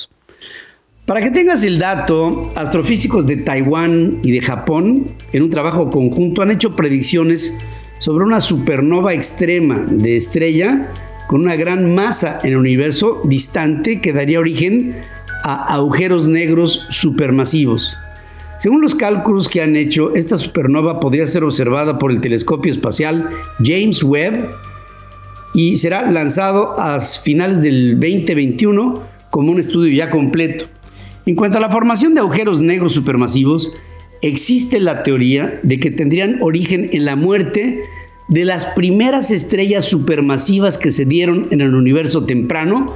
Para 1.10 1.22
que 1.22 1.32
tengas 1.32 1.64
el 1.64 1.80
dato, 1.80 2.52
astrofísicos 2.54 3.26
de 3.26 3.38
Taiwán 3.38 4.20
y 4.22 4.30
de 4.30 4.40
Japón, 4.40 5.10
en 5.32 5.42
un 5.42 5.50
trabajo 5.50 5.90
conjunto, 5.90 6.40
han 6.40 6.52
hecho 6.52 6.76
predicciones 6.76 7.52
sobre 7.98 8.24
una 8.24 8.38
supernova 8.38 9.12
extrema 9.12 9.84
de 9.90 10.14
estrella 10.14 10.88
con 11.26 11.40
una 11.40 11.56
gran 11.56 11.96
masa 11.96 12.38
en 12.44 12.50
el 12.50 12.58
universo 12.58 13.20
distante 13.24 14.00
que 14.00 14.12
daría 14.12 14.38
origen 14.38 14.94
a 15.42 15.74
agujeros 15.74 16.28
negros 16.28 16.86
supermasivos. 16.90 17.96
Según 18.60 18.80
los 18.80 18.94
cálculos 18.94 19.48
que 19.48 19.62
han 19.62 19.74
hecho, 19.74 20.14
esta 20.14 20.38
supernova 20.38 21.00
podría 21.00 21.26
ser 21.26 21.42
observada 21.42 21.98
por 21.98 22.12
el 22.12 22.20
telescopio 22.20 22.72
espacial 22.72 23.28
James 23.64 24.04
Webb 24.04 24.48
y 25.54 25.74
será 25.74 26.08
lanzado 26.08 26.78
a 26.78 27.00
finales 27.00 27.64
del 27.64 27.98
2021 27.98 29.02
como 29.30 29.50
un 29.50 29.58
estudio 29.58 29.92
ya 29.92 30.08
completo. 30.08 30.66
En 31.26 31.34
cuanto 31.34 31.58
a 31.58 31.60
la 31.60 31.70
formación 31.70 32.14
de 32.14 32.20
agujeros 32.20 32.62
negros 32.62 32.94
supermasivos, 32.94 33.76
existe 34.22 34.80
la 34.80 35.02
teoría 35.02 35.60
de 35.62 35.78
que 35.78 35.90
tendrían 35.90 36.38
origen 36.40 36.90
en 36.92 37.04
la 37.04 37.16
muerte 37.16 37.80
de 38.28 38.44
las 38.44 38.66
primeras 38.66 39.30
estrellas 39.30 39.84
supermasivas 39.84 40.78
que 40.78 40.92
se 40.92 41.04
dieron 41.04 41.48
en 41.50 41.60
el 41.60 41.74
universo 41.74 42.24
temprano, 42.24 42.94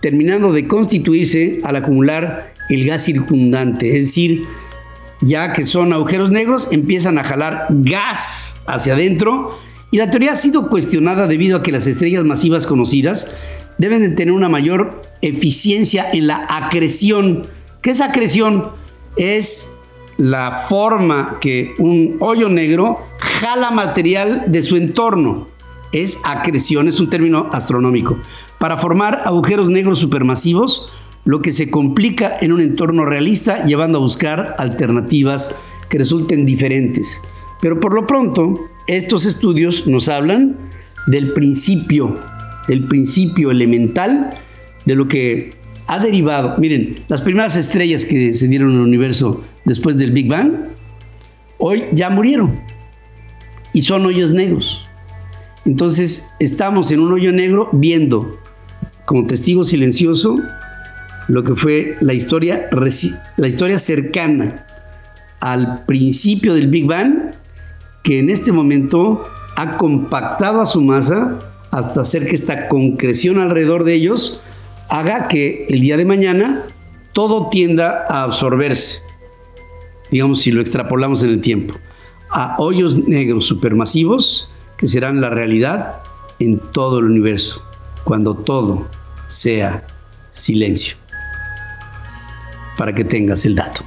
terminando 0.00 0.52
de 0.52 0.66
constituirse 0.68 1.60
al 1.64 1.76
acumular 1.76 2.52
el 2.70 2.86
gas 2.86 3.04
circundante, 3.04 3.96
es 3.96 4.06
decir, 4.06 4.44
ya 5.22 5.52
que 5.52 5.64
son 5.64 5.92
agujeros 5.92 6.30
negros, 6.30 6.68
empiezan 6.72 7.18
a 7.18 7.24
jalar 7.24 7.66
gas 7.70 8.62
hacia 8.66 8.94
adentro 8.94 9.58
y 9.90 9.98
la 9.98 10.10
teoría 10.10 10.32
ha 10.32 10.36
sido 10.36 10.68
cuestionada 10.68 11.26
debido 11.26 11.58
a 11.58 11.62
que 11.62 11.72
las 11.72 11.86
estrellas 11.86 12.24
masivas 12.24 12.66
conocidas 12.66 13.34
deben 13.78 14.02
de 14.02 14.10
tener 14.10 14.32
una 14.32 14.48
mayor 14.48 15.02
eficiencia 15.22 16.06
en 16.12 16.26
la 16.26 16.46
acreción. 16.48 17.46
¿Qué 17.86 17.92
es 17.92 18.00
acreción? 18.00 18.64
Es 19.16 19.78
la 20.16 20.64
forma 20.68 21.38
que 21.40 21.72
un 21.78 22.16
hoyo 22.18 22.48
negro 22.48 22.98
jala 23.20 23.70
material 23.70 24.42
de 24.48 24.60
su 24.64 24.74
entorno. 24.76 25.46
Es 25.92 26.18
acreción, 26.24 26.88
es 26.88 26.98
un 26.98 27.08
término 27.08 27.48
astronómico. 27.52 28.18
Para 28.58 28.76
formar 28.76 29.22
agujeros 29.24 29.70
negros 29.70 30.00
supermasivos, 30.00 30.90
lo 31.26 31.40
que 31.40 31.52
se 31.52 31.70
complica 31.70 32.36
en 32.40 32.50
un 32.50 32.60
entorno 32.60 33.04
realista, 33.04 33.64
llevando 33.66 33.98
a 33.98 34.00
buscar 34.00 34.56
alternativas 34.58 35.54
que 35.88 35.98
resulten 35.98 36.44
diferentes. 36.44 37.22
Pero 37.62 37.78
por 37.78 37.94
lo 37.94 38.04
pronto, 38.04 38.58
estos 38.88 39.26
estudios 39.26 39.86
nos 39.86 40.08
hablan 40.08 40.56
del 41.06 41.32
principio, 41.34 42.18
el 42.66 42.84
principio 42.88 43.52
elemental 43.52 44.36
de 44.86 44.96
lo 44.96 45.06
que 45.06 45.55
ha 45.86 45.98
derivado. 45.98 46.54
Miren, 46.58 46.98
las 47.08 47.20
primeras 47.20 47.56
estrellas 47.56 48.04
que 48.04 48.34
se 48.34 48.48
dieron 48.48 48.70
en 48.70 48.76
el 48.76 48.82
universo 48.82 49.42
después 49.64 49.96
del 49.96 50.12
Big 50.12 50.28
Bang, 50.28 50.52
hoy 51.58 51.84
ya 51.92 52.10
murieron 52.10 52.58
y 53.72 53.82
son 53.82 54.06
hoyos 54.06 54.32
negros. 54.32 54.86
Entonces 55.64 56.30
estamos 56.38 56.90
en 56.92 57.00
un 57.00 57.12
hoyo 57.12 57.32
negro 57.32 57.68
viendo 57.72 58.38
como 59.04 59.26
testigo 59.26 59.64
silencioso 59.64 60.38
lo 61.28 61.42
que 61.42 61.54
fue 61.56 61.96
la 62.00 62.14
historia, 62.14 62.68
la 63.36 63.48
historia 63.48 63.78
cercana 63.78 64.64
al 65.40 65.84
principio 65.86 66.54
del 66.54 66.68
Big 66.68 66.86
Bang, 66.86 67.32
que 68.02 68.20
en 68.20 68.30
este 68.30 68.52
momento 68.52 69.24
ha 69.56 69.76
compactado 69.76 70.60
a 70.60 70.66
su 70.66 70.80
masa 70.80 71.38
hasta 71.72 72.02
hacer 72.02 72.26
que 72.26 72.34
esta 72.34 72.68
concreción 72.68 73.38
alrededor 73.38 73.84
de 73.84 73.94
ellos 73.94 74.40
haga 74.88 75.28
que 75.28 75.66
el 75.68 75.80
día 75.80 75.96
de 75.96 76.04
mañana 76.04 76.62
todo 77.12 77.48
tienda 77.48 78.06
a 78.08 78.24
absorberse, 78.24 79.02
digamos 80.10 80.40
si 80.40 80.50
lo 80.50 80.60
extrapolamos 80.60 81.22
en 81.22 81.30
el 81.30 81.40
tiempo, 81.40 81.74
a 82.30 82.56
hoyos 82.58 82.98
negros 83.06 83.46
supermasivos 83.46 84.50
que 84.76 84.88
serán 84.88 85.20
la 85.20 85.30
realidad 85.30 86.02
en 86.38 86.58
todo 86.72 86.98
el 86.98 87.06
universo, 87.06 87.62
cuando 88.04 88.34
todo 88.34 88.86
sea 89.26 89.86
silencio 90.32 90.96
para 92.76 92.94
que 92.94 93.04
tengas 93.04 93.44
el 93.46 93.54
dato. 93.54 93.82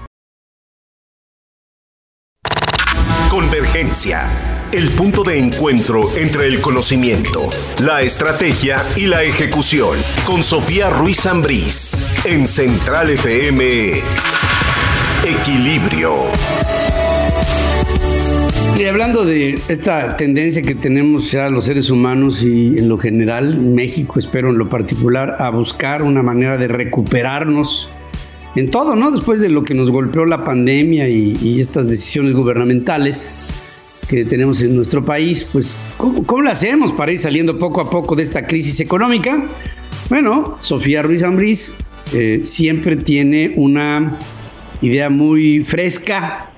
Convergencia. 3.30 4.49
El 4.72 4.92
punto 4.92 5.24
de 5.24 5.40
encuentro 5.40 6.16
entre 6.16 6.46
el 6.46 6.62
conocimiento, 6.62 7.50
la 7.82 8.04
estrategia 8.04 8.86
y 8.96 9.08
la 9.08 9.24
ejecución. 9.24 9.98
Con 10.28 10.44
Sofía 10.44 10.92
Ruiz 10.92 11.26
Ambrís. 11.26 12.08
En 12.24 12.46
Central 12.46 13.10
FM. 13.10 13.94
Equilibrio. 15.26 16.14
Y 18.78 18.86
hablando 18.86 19.26
de 19.26 19.60
esta 19.70 20.16
tendencia 20.16 20.62
que 20.62 20.76
tenemos 20.76 21.32
ya 21.32 21.50
los 21.50 21.66
seres 21.66 21.90
humanos 21.90 22.44
y 22.44 22.78
en 22.78 22.90
lo 22.90 23.00
general, 23.00 23.60
México, 23.60 24.20
espero 24.20 24.52
en 24.52 24.60
lo 24.60 24.68
particular, 24.68 25.36
a 25.40 25.50
buscar 25.50 26.04
una 26.04 26.22
manera 26.22 26.60
de 26.60 26.68
recuperarnos 26.68 27.90
en 28.56 28.70
todo, 28.70 28.96
¿no? 28.96 29.10
Después 29.12 29.42
de 29.42 29.50
lo 29.50 29.64
que 29.64 29.74
nos 29.74 29.90
golpeó 29.90 30.26
la 30.26 30.44
pandemia 30.44 31.08
y, 31.10 31.60
estas 31.60 31.88
decisiones 31.88 32.34
gubernamentales 32.34 33.34
que 34.10 34.26
tenemos 34.26 34.60
en 34.62 34.76
nuestro 34.76 35.06
país, 35.06 35.48
pues 35.54 35.78
¿cómo, 35.98 36.26
¿cómo, 36.26 36.42
lo 36.42 36.50
hacemos 36.50 36.92
para 36.92 37.12
ir 37.12 37.20
saliendo 37.20 37.60
poco 37.60 37.80
a 37.80 37.90
poco 37.90 38.16
de 38.16 38.24
esta 38.24 38.48
crisis 38.48 38.80
económica? 38.80 39.46
Bueno, 40.10 40.58
Sofía 40.62 41.04
Ruiz 41.04 41.22
Ambrís 41.22 41.78
eh, 42.14 42.42
siempre 42.44 42.96
tiene 42.96 43.54
una 43.56 44.18
idea 44.82 45.12
muy 45.12 45.62
fresca 45.62 46.50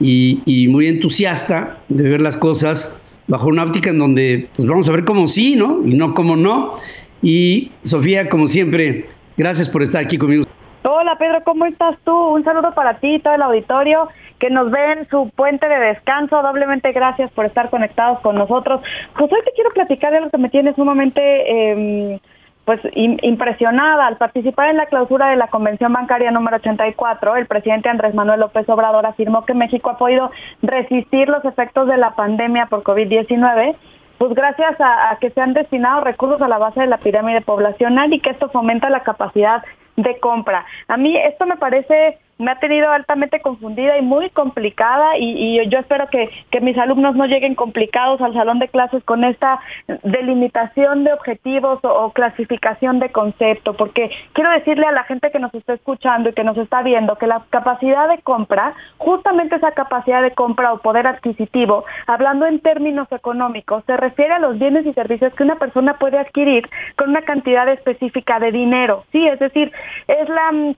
y, 0.00 0.42
y, 0.46 0.66
muy 0.66 0.88
entusiasta 0.88 1.78
de 1.88 2.08
ver 2.08 2.20
las 2.20 2.36
cosas 2.36 2.96
bajo 3.28 3.46
una 3.46 3.62
óptica 3.62 3.90
en 3.90 3.98
donde 3.98 4.48
pues 4.56 4.68
vamos 4.68 4.88
a 4.88 4.92
ver 4.92 5.04
cómo 5.04 5.28
sí, 5.28 5.54
¿no? 5.54 5.80
Y 5.86 5.94
no 5.94 6.12
cómo 6.12 6.34
no. 6.36 6.74
Y 7.22 7.70
Sofía, 7.84 8.28
como 8.28 8.48
siempre, 8.48 9.06
gracias 9.36 9.68
por 9.68 9.82
estar 9.82 10.04
aquí 10.04 10.18
conmigo. 10.18 10.44
Hola 10.82 11.16
Pedro, 11.18 11.42
¿cómo 11.44 11.66
estás 11.66 11.96
tú? 12.04 12.12
Un 12.12 12.42
saludo 12.42 12.74
para 12.74 12.98
ti 12.98 13.14
y 13.14 13.18
todo 13.20 13.34
el 13.34 13.42
auditorio 13.42 14.08
que 14.38 14.50
nos 14.50 14.70
ven 14.70 15.08
su 15.10 15.30
puente 15.30 15.68
de 15.68 15.78
descanso. 15.78 16.42
Doblemente 16.42 16.92
gracias 16.92 17.30
por 17.32 17.46
estar 17.46 17.70
conectados 17.70 18.20
con 18.20 18.36
nosotros. 18.36 18.80
Pues 19.16 19.32
hoy 19.32 19.40
te 19.44 19.52
quiero 19.52 19.70
platicar 19.70 20.10
de 20.12 20.18
algo 20.18 20.30
que 20.30 20.38
me 20.38 20.50
tiene 20.50 20.74
sumamente 20.74 21.20
eh, 21.22 22.20
pues 22.64 22.80
impresionada 22.94 24.08
al 24.08 24.16
participar 24.16 24.70
en 24.70 24.76
la 24.76 24.86
clausura 24.86 25.28
de 25.28 25.36
la 25.36 25.46
Convención 25.46 25.92
Bancaria 25.92 26.32
número 26.32 26.56
84. 26.56 27.36
El 27.36 27.46
presidente 27.46 27.88
Andrés 27.88 28.14
Manuel 28.14 28.40
López 28.40 28.68
Obrador 28.68 29.06
afirmó 29.06 29.44
que 29.44 29.54
México 29.54 29.90
ha 29.90 29.98
podido 29.98 30.30
resistir 30.62 31.28
los 31.28 31.44
efectos 31.44 31.86
de 31.86 31.96
la 31.96 32.16
pandemia 32.16 32.66
por 32.66 32.82
COVID-19 32.82 33.76
pues 34.18 34.32
gracias 34.32 34.80
a, 34.80 35.10
a, 35.10 35.18
que 35.18 35.28
se 35.28 35.42
han 35.42 35.52
destinado 35.52 36.00
recursos 36.00 36.40
a 36.40 36.48
la 36.48 36.56
base 36.56 36.80
de 36.80 36.86
la 36.86 36.96
pirámide 36.96 37.42
poblacional 37.42 38.14
y 38.14 38.20
que 38.20 38.30
esto 38.30 38.48
fomenta 38.48 38.88
la 38.88 39.00
capacidad 39.00 39.62
de 39.96 40.18
compra. 40.20 40.64
A 40.88 40.96
mí 40.96 41.16
esto 41.16 41.46
me 41.46 41.56
parece 41.56 42.18
me 42.38 42.50
ha 42.50 42.58
tenido 42.58 42.90
altamente 42.90 43.40
confundida 43.40 43.96
y 43.98 44.02
muy 44.02 44.28
complicada 44.30 45.16
y, 45.18 45.66
yo 45.68 45.78
espero 45.78 46.06
que, 46.08 46.30
mis 46.60 46.76
alumnos 46.78 47.14
no 47.14 47.26
lleguen 47.26 47.54
complicados 47.54 48.20
al 48.20 48.32
salón 48.32 48.58
de 48.58 48.68
clases 48.68 49.04
con 49.04 49.24
esta 49.24 49.60
delimitación 50.02 51.04
de 51.04 51.12
objetivos 51.12 51.78
o, 51.82 52.10
clasificación 52.12 52.98
de 52.98 53.10
concepto, 53.10 53.74
porque 53.74 54.10
quiero 54.32 54.50
decirle 54.50 54.86
a 54.86 54.92
la 54.92 55.04
gente 55.04 55.30
que 55.30 55.38
nos 55.38 55.54
está 55.54 55.74
escuchando 55.74 56.30
y 56.30 56.32
que 56.32 56.44
nos 56.44 56.56
está 56.56 56.82
viendo 56.82 57.16
que 57.16 57.26
la 57.26 57.42
capacidad 57.50 58.08
de 58.08 58.18
compra, 58.18 58.74
justamente 58.96 59.56
esa 59.56 59.72
capacidad 59.72 60.22
de 60.22 60.32
compra 60.32 60.72
o 60.72 60.78
poder 60.78 61.06
adquisitivo, 61.06 61.84
hablando 62.06 62.46
en 62.46 62.60
términos 62.60 63.06
económicos, 63.12 63.84
se 63.86 63.96
refiere 63.96 64.34
a 64.34 64.38
los 64.38 64.58
bienes 64.58 64.86
y 64.86 64.92
servicios 64.92 65.34
que 65.34 65.44
una 65.44 65.56
persona 65.56 65.98
puede 65.98 66.18
adquirir 66.18 66.68
con 66.96 67.10
una 67.10 67.22
cantidad 67.22 67.68
específica 67.68 68.40
de 68.40 68.50
dinero, 68.50 69.04
sí, 69.12 69.26
es 69.26 69.38
decir, 69.38 69.72
es 70.08 70.28
la 70.28 70.52
mm, 70.52 70.74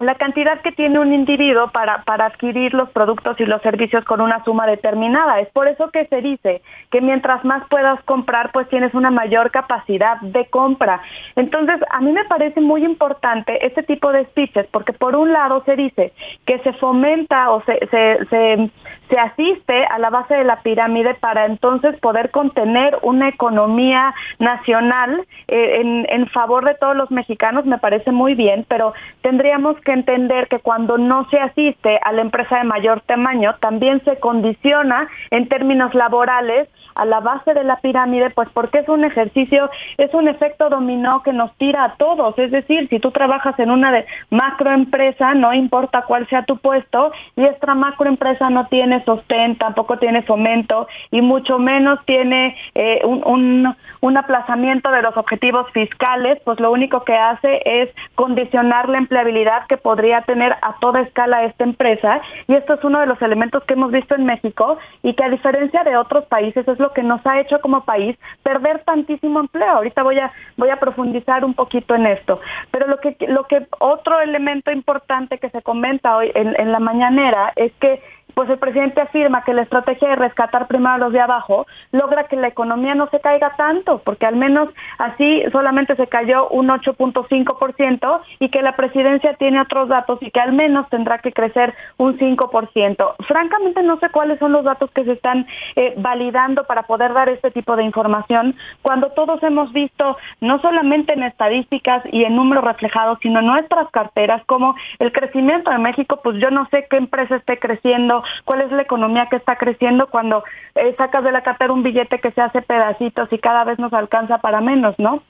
la 0.00 0.14
cantidad 0.14 0.60
que 0.62 0.72
tiene 0.72 0.98
un 0.98 1.12
individuo 1.12 1.70
para, 1.72 2.02
para 2.04 2.24
adquirir 2.26 2.72
los 2.72 2.88
productos 2.90 3.38
y 3.38 3.44
los 3.44 3.60
servicios 3.60 4.02
con 4.04 4.22
una 4.22 4.42
suma 4.44 4.66
determinada. 4.66 5.40
Es 5.40 5.48
por 5.50 5.68
eso 5.68 5.90
que 5.90 6.06
se 6.06 6.22
dice 6.22 6.62
que 6.90 7.02
mientras 7.02 7.44
más 7.44 7.62
puedas 7.68 8.02
comprar, 8.04 8.50
pues 8.50 8.66
tienes 8.70 8.94
una 8.94 9.10
mayor 9.10 9.50
capacidad 9.50 10.18
de 10.22 10.46
compra. 10.46 11.02
Entonces, 11.36 11.76
a 11.90 12.00
mí 12.00 12.12
me 12.12 12.24
parece 12.24 12.62
muy 12.62 12.82
importante 12.82 13.64
este 13.66 13.82
tipo 13.82 14.10
de 14.10 14.24
speeches, 14.24 14.66
porque 14.70 14.94
por 14.94 15.16
un 15.16 15.34
lado 15.34 15.62
se 15.66 15.76
dice 15.76 16.12
que 16.46 16.58
se 16.60 16.72
fomenta 16.74 17.50
o 17.50 17.62
se, 17.64 17.78
se, 17.90 18.26
se, 18.30 19.18
asiste 19.18 19.84
a 19.84 19.98
la 19.98 20.08
base 20.08 20.34
de 20.34 20.44
la 20.44 20.62
pirámide 20.62 21.14
para 21.14 21.44
entonces 21.44 21.98
poder 22.00 22.30
contener 22.30 22.96
una 23.02 23.28
economía 23.28 24.14
nacional 24.38 25.26
eh, 25.48 25.80
en, 25.80 26.06
en 26.08 26.26
favor 26.28 26.64
de 26.64 26.74
todos 26.76 26.96
los 26.96 27.10
mexicanos, 27.10 27.66
me 27.66 27.78
parece 27.78 28.12
muy 28.12 28.34
bien, 28.34 28.64
pero 28.68 28.94
tendríamos 29.20 29.78
entender 29.92 30.48
que 30.48 30.60
cuando 30.60 30.98
no 30.98 31.28
se 31.30 31.38
asiste 31.38 31.98
a 32.02 32.12
la 32.12 32.22
empresa 32.22 32.58
de 32.58 32.64
mayor 32.64 33.00
tamaño, 33.02 33.54
también 33.60 34.02
se 34.04 34.18
condiciona 34.18 35.08
en 35.30 35.48
términos 35.48 35.94
laborales 35.94 36.68
a 36.94 37.04
la 37.04 37.20
base 37.20 37.54
de 37.54 37.64
la 37.64 37.76
pirámide, 37.76 38.30
pues 38.30 38.48
porque 38.52 38.78
es 38.78 38.88
un 38.88 39.04
ejercicio, 39.04 39.70
es 39.96 40.12
un 40.14 40.28
efecto 40.28 40.68
dominó 40.68 41.22
que 41.22 41.32
nos 41.32 41.54
tira 41.56 41.84
a 41.84 41.94
todos. 41.94 42.38
Es 42.38 42.50
decir, 42.50 42.88
si 42.88 42.98
tú 42.98 43.10
trabajas 43.10 43.58
en 43.58 43.70
una 43.70 43.92
de 43.92 44.06
macroempresa, 44.30 45.34
no 45.34 45.52
importa 45.54 46.02
cuál 46.02 46.28
sea 46.28 46.44
tu 46.44 46.56
puesto, 46.58 47.12
y 47.36 47.44
esta 47.44 47.74
macroempresa 47.74 48.50
no 48.50 48.66
tiene 48.66 49.04
sostén, 49.04 49.56
tampoco 49.56 49.98
tiene 49.98 50.22
fomento, 50.22 50.88
y 51.10 51.20
mucho 51.20 51.58
menos 51.58 51.98
tiene 52.04 52.56
eh, 52.74 53.00
un, 53.04 53.74
un 54.00 54.16
aplazamiento 54.16 54.90
de 54.90 55.02
los 55.02 55.16
objetivos 55.16 55.70
fiscales, 55.72 56.38
pues 56.44 56.60
lo 56.60 56.72
único 56.72 57.04
que 57.04 57.16
hace 57.16 57.62
es 57.64 57.90
condicionar 58.14 58.88
la 58.88 58.98
empleabilidad 58.98 59.66
que 59.66 59.76
podría 59.82 60.22
tener 60.22 60.52
a 60.62 60.76
toda 60.80 61.00
escala 61.00 61.44
esta 61.44 61.64
empresa, 61.64 62.20
y 62.46 62.54
esto 62.54 62.74
es 62.74 62.84
uno 62.84 63.00
de 63.00 63.06
los 63.06 63.20
elementos 63.22 63.64
que 63.64 63.74
hemos 63.74 63.90
visto 63.90 64.14
en 64.14 64.24
México 64.24 64.78
y 65.02 65.14
que 65.14 65.24
a 65.24 65.28
diferencia 65.28 65.82
de 65.84 65.96
otros 65.96 66.24
países 66.26 66.66
es 66.66 66.78
lo 66.78 66.92
que 66.92 67.02
nos 67.02 67.24
ha 67.26 67.40
hecho 67.40 67.60
como 67.60 67.84
país 67.84 68.16
perder 68.42 68.84
tantísimo 68.84 69.40
empleo. 69.40 69.70
Ahorita 69.70 70.02
voy 70.02 70.18
a 70.18 70.32
voy 70.56 70.70
a 70.70 70.78
profundizar 70.78 71.44
un 71.44 71.54
poquito 71.54 71.94
en 71.94 72.06
esto, 72.06 72.40
pero 72.70 72.86
lo 72.86 72.98
que 72.98 73.16
lo 73.28 73.44
que 73.44 73.66
otro 73.78 74.20
elemento 74.20 74.70
importante 74.70 75.38
que 75.38 75.50
se 75.50 75.62
comenta 75.62 76.16
hoy 76.16 76.30
en, 76.34 76.54
en 76.58 76.72
la 76.72 76.78
mañanera 76.80 77.52
es 77.56 77.72
que 77.80 78.02
pues 78.34 78.48
el 78.50 78.58
presidente 78.58 79.00
afirma 79.00 79.44
que 79.44 79.54
la 79.54 79.62
estrategia 79.62 80.10
de 80.10 80.16
rescatar 80.16 80.66
primero 80.66 80.94
a 80.94 80.98
los 80.98 81.12
de 81.12 81.20
abajo 81.20 81.66
logra 81.92 82.24
que 82.24 82.36
la 82.36 82.48
economía 82.48 82.94
no 82.94 83.08
se 83.10 83.20
caiga 83.20 83.54
tanto, 83.56 84.02
porque 84.04 84.26
al 84.26 84.36
menos 84.36 84.68
así 84.98 85.42
solamente 85.52 85.96
se 85.96 86.06
cayó 86.06 86.48
un 86.48 86.68
8.5% 86.68 88.20
y 88.38 88.48
que 88.48 88.62
la 88.62 88.76
presidencia 88.76 89.34
tiene 89.34 89.60
otros 89.60 89.88
datos 89.88 90.18
y 90.22 90.30
que 90.30 90.40
al 90.40 90.52
menos 90.52 90.88
tendrá 90.88 91.18
que 91.18 91.32
crecer 91.32 91.74
un 91.96 92.18
5%. 92.18 93.14
Francamente 93.26 93.82
no 93.82 93.98
sé 93.98 94.08
cuáles 94.10 94.38
son 94.38 94.52
los 94.52 94.64
datos 94.64 94.90
que 94.90 95.04
se 95.04 95.12
están 95.12 95.46
eh, 95.76 95.94
validando 95.96 96.64
para 96.64 96.84
poder 96.84 97.12
dar 97.12 97.28
este 97.28 97.50
tipo 97.50 97.76
de 97.76 97.84
información, 97.84 98.56
cuando 98.82 99.10
todos 99.10 99.42
hemos 99.42 99.72
visto, 99.72 100.16
no 100.40 100.60
solamente 100.60 101.12
en 101.12 101.22
estadísticas 101.22 102.02
y 102.12 102.24
en 102.24 102.36
números 102.36 102.64
reflejados, 102.64 103.18
sino 103.22 103.40
en 103.40 103.46
nuestras 103.46 103.90
carteras, 103.90 104.42
como 104.46 104.74
el 104.98 105.12
crecimiento 105.12 105.70
de 105.70 105.78
México, 105.78 106.20
pues 106.22 106.38
yo 106.40 106.50
no 106.50 106.66
sé 106.70 106.86
qué 106.90 106.96
empresa 106.96 107.36
esté 107.36 107.58
creciendo, 107.58 108.19
cuál 108.44 108.62
es 108.62 108.72
la 108.72 108.82
economía 108.82 109.26
que 109.26 109.36
está 109.36 109.56
creciendo 109.56 110.08
cuando 110.08 110.44
eh, 110.74 110.94
sacas 110.96 111.24
de 111.24 111.32
la 111.32 111.42
cartera 111.42 111.72
un 111.72 111.82
billete 111.82 112.20
que 112.20 112.30
se 112.32 112.40
hace 112.40 112.62
pedacitos 112.62 113.32
y 113.32 113.38
cada 113.38 113.64
vez 113.64 113.78
nos 113.78 113.92
alcanza 113.92 114.38
para 114.38 114.60
menos, 114.60 114.98
¿no? 114.98 115.22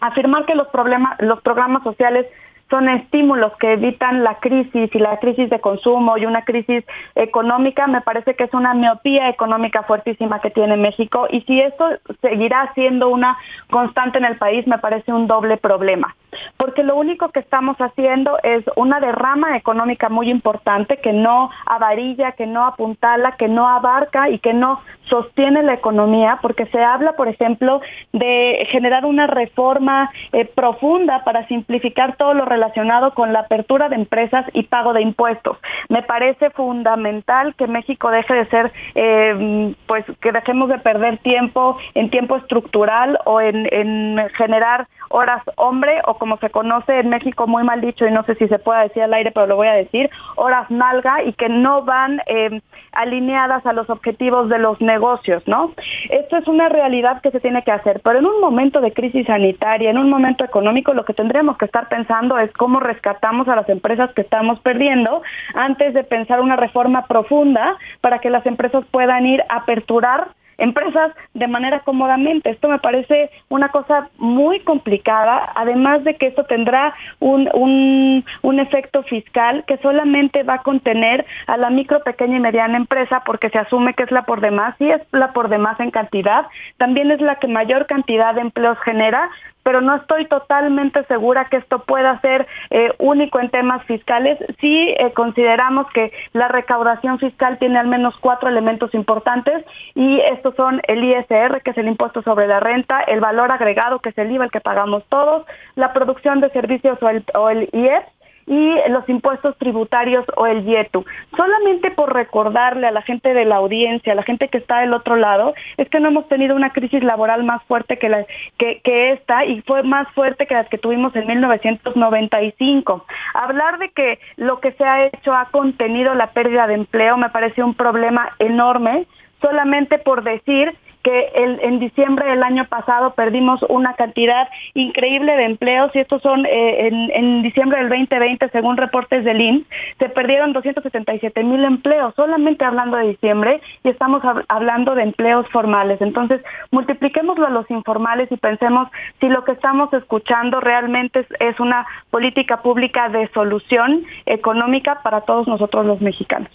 Afirmar 0.00 0.44
que 0.44 0.54
los 0.54 0.68
problemas, 0.68 1.20
los 1.20 1.40
programas 1.40 1.82
sociales 1.82 2.26
son 2.70 2.88
estímulos 2.88 3.52
que 3.58 3.74
evitan 3.74 4.24
la 4.24 4.36
crisis 4.36 4.90
y 4.92 4.98
la 4.98 5.18
crisis 5.18 5.48
de 5.50 5.60
consumo 5.60 6.16
y 6.18 6.26
una 6.26 6.42
crisis 6.42 6.84
económica, 7.14 7.86
me 7.86 8.00
parece 8.00 8.34
que 8.34 8.44
es 8.44 8.54
una 8.54 8.74
miopía 8.74 9.28
económica 9.28 9.84
fuertísima 9.84 10.40
que 10.40 10.50
tiene 10.50 10.76
México. 10.76 11.28
Y 11.30 11.42
si 11.42 11.60
esto 11.60 11.88
seguirá 12.20 12.72
siendo 12.74 13.08
una 13.08 13.38
constante 13.70 14.18
en 14.18 14.24
el 14.24 14.36
país, 14.36 14.66
me 14.66 14.78
parece 14.78 15.12
un 15.12 15.26
doble 15.26 15.56
problema. 15.58 16.16
Porque 16.56 16.82
lo 16.82 16.96
único 16.96 17.30
que 17.30 17.40
estamos 17.40 17.76
haciendo 17.78 18.38
es 18.42 18.64
una 18.76 19.00
derrama 19.00 19.56
económica 19.56 20.08
muy 20.08 20.28
importante 20.28 20.98
que 20.98 21.12
no 21.12 21.50
avarilla, 21.64 22.32
que 22.32 22.46
no 22.46 22.66
apuntala, 22.66 23.36
que 23.36 23.48
no 23.48 23.68
abarca 23.68 24.28
y 24.28 24.38
que 24.38 24.52
no 24.52 24.80
sostiene 25.04 25.62
la 25.62 25.74
economía, 25.74 26.40
porque 26.42 26.66
se 26.66 26.82
habla, 26.82 27.12
por 27.12 27.28
ejemplo, 27.28 27.80
de 28.12 28.66
generar 28.70 29.04
una 29.04 29.26
reforma 29.26 30.10
eh, 30.32 30.44
profunda 30.44 31.22
para 31.24 31.46
simplificar 31.46 32.16
todo 32.16 32.34
lo 32.34 32.44
relacionado 32.56 33.12
con 33.12 33.32
la 33.32 33.40
apertura 33.40 33.88
de 33.88 33.96
empresas 33.96 34.46
y 34.54 34.62
pago 34.64 34.94
de 34.94 35.02
impuestos. 35.02 35.58
Me 35.90 36.02
parece 36.02 36.50
fundamental 36.50 37.54
que 37.54 37.66
México 37.66 38.10
deje 38.10 38.34
de 38.34 38.46
ser, 38.46 38.72
eh, 38.94 39.74
pues 39.86 40.04
que 40.20 40.32
dejemos 40.32 40.70
de 40.70 40.78
perder 40.78 41.18
tiempo 41.18 41.76
en 41.94 42.10
tiempo 42.10 42.36
estructural 42.36 43.18
o 43.26 43.40
en, 43.40 43.68
en 43.70 44.28
generar 44.36 44.88
horas 45.10 45.42
hombre 45.56 46.00
o 46.06 46.14
como 46.14 46.38
se 46.38 46.50
conoce 46.50 46.98
en 46.98 47.10
México 47.10 47.46
muy 47.46 47.62
mal 47.62 47.80
dicho 47.80 48.06
y 48.06 48.10
no 48.10 48.24
sé 48.24 48.34
si 48.36 48.48
se 48.48 48.58
puede 48.58 48.84
decir 48.84 49.02
al 49.02 49.14
aire, 49.14 49.30
pero 49.30 49.46
lo 49.46 49.56
voy 49.56 49.68
a 49.68 49.74
decir, 49.74 50.10
horas 50.36 50.70
nalga 50.70 51.22
y 51.22 51.32
que 51.34 51.48
no 51.48 51.82
van 51.82 52.20
eh, 52.26 52.60
alineadas 52.92 53.64
a 53.66 53.72
los 53.72 53.88
objetivos 53.90 54.48
de 54.48 54.58
los 54.58 54.80
negocios, 54.80 55.42
¿no? 55.46 55.72
Esto 56.10 56.36
es 56.38 56.48
una 56.48 56.68
realidad 56.68 57.20
que 57.20 57.30
se 57.30 57.40
tiene 57.40 57.62
que 57.62 57.72
hacer, 57.72 58.00
pero 58.02 58.18
en 58.18 58.26
un 58.26 58.40
momento 58.40 58.80
de 58.80 58.92
crisis 58.92 59.26
sanitaria, 59.26 59.90
en 59.90 59.98
un 59.98 60.10
momento 60.10 60.44
económico, 60.44 60.94
lo 60.94 61.04
que 61.04 61.14
tendríamos 61.14 61.56
que 61.56 61.66
estar 61.66 61.88
pensando 61.88 62.38
es 62.38 62.45
cómo 62.52 62.80
rescatamos 62.80 63.48
a 63.48 63.56
las 63.56 63.68
empresas 63.68 64.12
que 64.14 64.22
estamos 64.22 64.60
perdiendo 64.60 65.22
antes 65.54 65.94
de 65.94 66.04
pensar 66.04 66.40
una 66.40 66.56
reforma 66.56 67.06
profunda 67.06 67.76
para 68.00 68.18
que 68.18 68.30
las 68.30 68.46
empresas 68.46 68.84
puedan 68.90 69.26
ir 69.26 69.42
a 69.48 69.56
aperturar 69.56 70.28
empresas 70.58 71.12
de 71.34 71.46
manera 71.46 71.80
cómodamente. 71.80 72.50
Esto 72.50 72.68
me 72.68 72.78
parece 72.78 73.30
una 73.48 73.68
cosa 73.70 74.08
muy 74.18 74.60
complicada, 74.60 75.52
además 75.54 76.04
de 76.04 76.16
que 76.16 76.26
esto 76.26 76.44
tendrá 76.44 76.94
un, 77.20 77.48
un, 77.54 78.24
un, 78.42 78.60
efecto 78.60 79.02
fiscal 79.02 79.64
que 79.66 79.76
solamente 79.78 80.42
va 80.42 80.54
a 80.54 80.62
contener 80.62 81.26
a 81.46 81.56
la 81.56 81.70
micro, 81.70 82.02
pequeña 82.02 82.36
y 82.36 82.40
mediana 82.40 82.76
empresa 82.76 83.22
porque 83.24 83.50
se 83.50 83.58
asume 83.58 83.94
que 83.94 84.04
es 84.04 84.10
la 84.10 84.22
por 84.22 84.40
demás, 84.40 84.74
y 84.78 84.90
es 84.90 85.02
la 85.12 85.32
por 85.32 85.48
demás 85.48 85.78
en 85.80 85.90
cantidad, 85.90 86.46
también 86.78 87.10
es 87.10 87.20
la 87.20 87.36
que 87.36 87.48
mayor 87.48 87.86
cantidad 87.86 88.34
de 88.34 88.40
empleos 88.40 88.78
genera, 88.80 89.28
pero 89.66 89.80
no 89.80 89.96
estoy 89.96 90.26
totalmente 90.26 91.02
segura 91.06 91.46
que 91.46 91.56
esto 91.56 91.80
pueda 91.80 92.20
ser 92.20 92.46
eh, 92.70 92.92
único 92.98 93.40
en 93.40 93.50
temas 93.50 93.84
fiscales. 93.86 94.38
Sí 94.60 94.94
eh, 94.96 95.12
consideramos 95.12 95.88
que 95.92 96.12
la 96.32 96.46
recaudación 96.46 97.18
fiscal 97.18 97.58
tiene 97.58 97.80
al 97.80 97.88
menos 97.88 98.16
cuatro 98.20 98.48
elementos 98.48 98.94
importantes 98.94 99.64
y 99.96 100.20
estos 100.20 100.54
son 100.54 100.80
el 100.86 101.02
ISR, 101.02 101.62
que 101.62 101.72
es 101.72 101.78
el 101.78 101.88
impuesto 101.88 102.22
sobre 102.22 102.46
la 102.46 102.60
renta, 102.60 103.00
el 103.00 103.18
valor 103.18 103.50
agregado, 103.50 103.98
que 103.98 104.10
es 104.10 104.18
el 104.18 104.30
IVA, 104.30 104.44
el 104.44 104.50
que 104.52 104.60
pagamos 104.60 105.02
todos, 105.08 105.44
la 105.74 105.92
producción 105.92 106.40
de 106.40 106.50
servicios 106.50 107.02
o 107.02 107.08
el, 107.08 107.24
o 107.34 107.50
el 107.50 107.68
IEPS, 107.72 108.06
y 108.46 108.74
los 108.88 109.08
impuestos 109.08 109.56
tributarios 109.58 110.24
o 110.36 110.46
el 110.46 110.64
YETU. 110.64 111.04
Solamente 111.36 111.90
por 111.90 112.14
recordarle 112.14 112.86
a 112.86 112.92
la 112.92 113.02
gente 113.02 113.34
de 113.34 113.44
la 113.44 113.56
audiencia, 113.56 114.12
a 114.12 114.16
la 114.16 114.22
gente 114.22 114.48
que 114.48 114.58
está 114.58 114.80
del 114.80 114.94
otro 114.94 115.16
lado, 115.16 115.54
es 115.76 115.88
que 115.88 115.98
no 116.00 116.08
hemos 116.08 116.28
tenido 116.28 116.54
una 116.54 116.70
crisis 116.70 117.02
laboral 117.02 117.42
más 117.44 117.62
fuerte 117.64 117.98
que, 117.98 118.08
la, 118.08 118.24
que, 118.56 118.80
esta 119.12 119.44
y 119.44 119.62
fue 119.62 119.82
más 119.82 120.08
fuerte 120.12 120.46
que 120.46 120.54
las 120.54 120.68
que 120.68 120.78
tuvimos 120.78 121.14
en 121.16 121.26
1995. 121.26 123.04
Hablar 123.34 123.78
de 123.78 123.90
que 123.90 124.20
lo 124.36 124.60
que 124.60 124.72
se 124.72 124.84
ha 124.84 125.06
hecho 125.06 125.34
ha 125.34 125.46
contenido 125.46 126.14
la 126.14 126.28
pérdida 126.28 126.66
de 126.66 126.74
empleo 126.74 127.16
me 127.16 127.30
parece 127.30 127.62
un 127.62 127.74
problema 127.74 128.30
enorme 128.38 129.06
solamente 129.40 129.98
por 129.98 130.22
decir 130.22 130.74
que 131.06 131.30
en 131.36 131.78
diciembre 131.78 132.28
del 132.28 132.42
año 132.42 132.64
pasado 132.64 133.14
perdimos 133.14 133.64
una 133.68 133.94
cantidad 133.94 134.48
increíble 134.74 135.36
de 135.36 135.44
empleos 135.44 135.94
y 135.94 136.00
estos 136.00 136.20
son 136.20 136.44
eh, 136.46 136.88
en, 136.88 137.42
diciembre 137.42 137.78
del 137.78 137.88
2020, 137.90 138.48
según 138.48 138.76
reportes 138.76 139.24
del 139.24 139.40
INS, 139.40 139.66
se 140.00 140.08
perdieron 140.08 140.52
277 140.52 141.44
mil 141.44 141.64
empleos, 141.64 142.12
solamente 142.16 142.64
hablando 142.64 142.96
de 142.96 143.10
diciembre, 143.10 143.60
y 143.84 143.88
estamos 143.88 144.20
hablando 144.48 144.96
de 144.96 145.04
empleos 145.04 145.46
formales. 145.52 146.00
Entonces, 146.00 146.40
multipliquémoslo 146.72 147.46
a 147.46 147.50
los 147.50 147.70
informales 147.70 148.32
y 148.32 148.36
pensemos 148.36 148.88
si 149.20 149.28
lo 149.28 149.44
que 149.44 149.52
estamos 149.52 149.92
escuchando 149.92 150.58
realmente 150.58 151.20
es, 151.20 151.26
es 151.38 151.60
una 151.60 151.86
política 152.10 152.62
pública 152.62 153.08
de 153.10 153.28
solución 153.28 154.04
económica 154.24 155.02
para 155.04 155.20
todos 155.20 155.46
nosotros 155.46 155.86
los 155.86 156.00
mexicanos. 156.00 156.50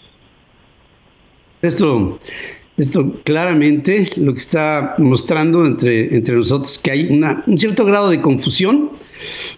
Esto, 1.62 2.18
esto 2.76 3.20
claramente 3.24 4.06
lo 4.16 4.32
que 4.32 4.38
está 4.38 4.94
mostrando 4.98 5.66
entre, 5.66 6.14
entre 6.14 6.34
nosotros 6.36 6.78
que 6.78 6.90
hay 6.90 7.06
una, 7.10 7.42
un 7.46 7.58
cierto 7.58 7.84
grado 7.84 8.10
de 8.10 8.20
confusión, 8.20 8.90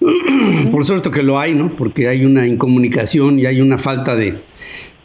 por 0.70 0.84
suerte 0.84 1.10
que 1.10 1.22
lo 1.22 1.38
hay, 1.38 1.54
¿no? 1.54 1.74
Porque 1.76 2.08
hay 2.08 2.24
una 2.24 2.46
incomunicación 2.46 3.38
y 3.38 3.46
hay 3.46 3.60
una 3.60 3.78
falta 3.78 4.16
de, 4.16 4.42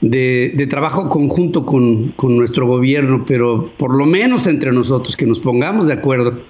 de, 0.01 0.67
trabajo 0.67 1.09
conjunto 1.09 1.65
con, 1.65 2.09
con, 2.15 2.35
nuestro 2.35 2.65
gobierno, 2.67 3.25
pero 3.27 3.71
por 3.77 3.95
lo 3.95 4.05
menos 4.05 4.47
entre 4.47 4.71
nosotros, 4.71 5.15
que 5.15 5.25
nos 5.25 5.39
pongamos 5.39 5.87
de 5.87 5.93
acuerdo 5.93 6.41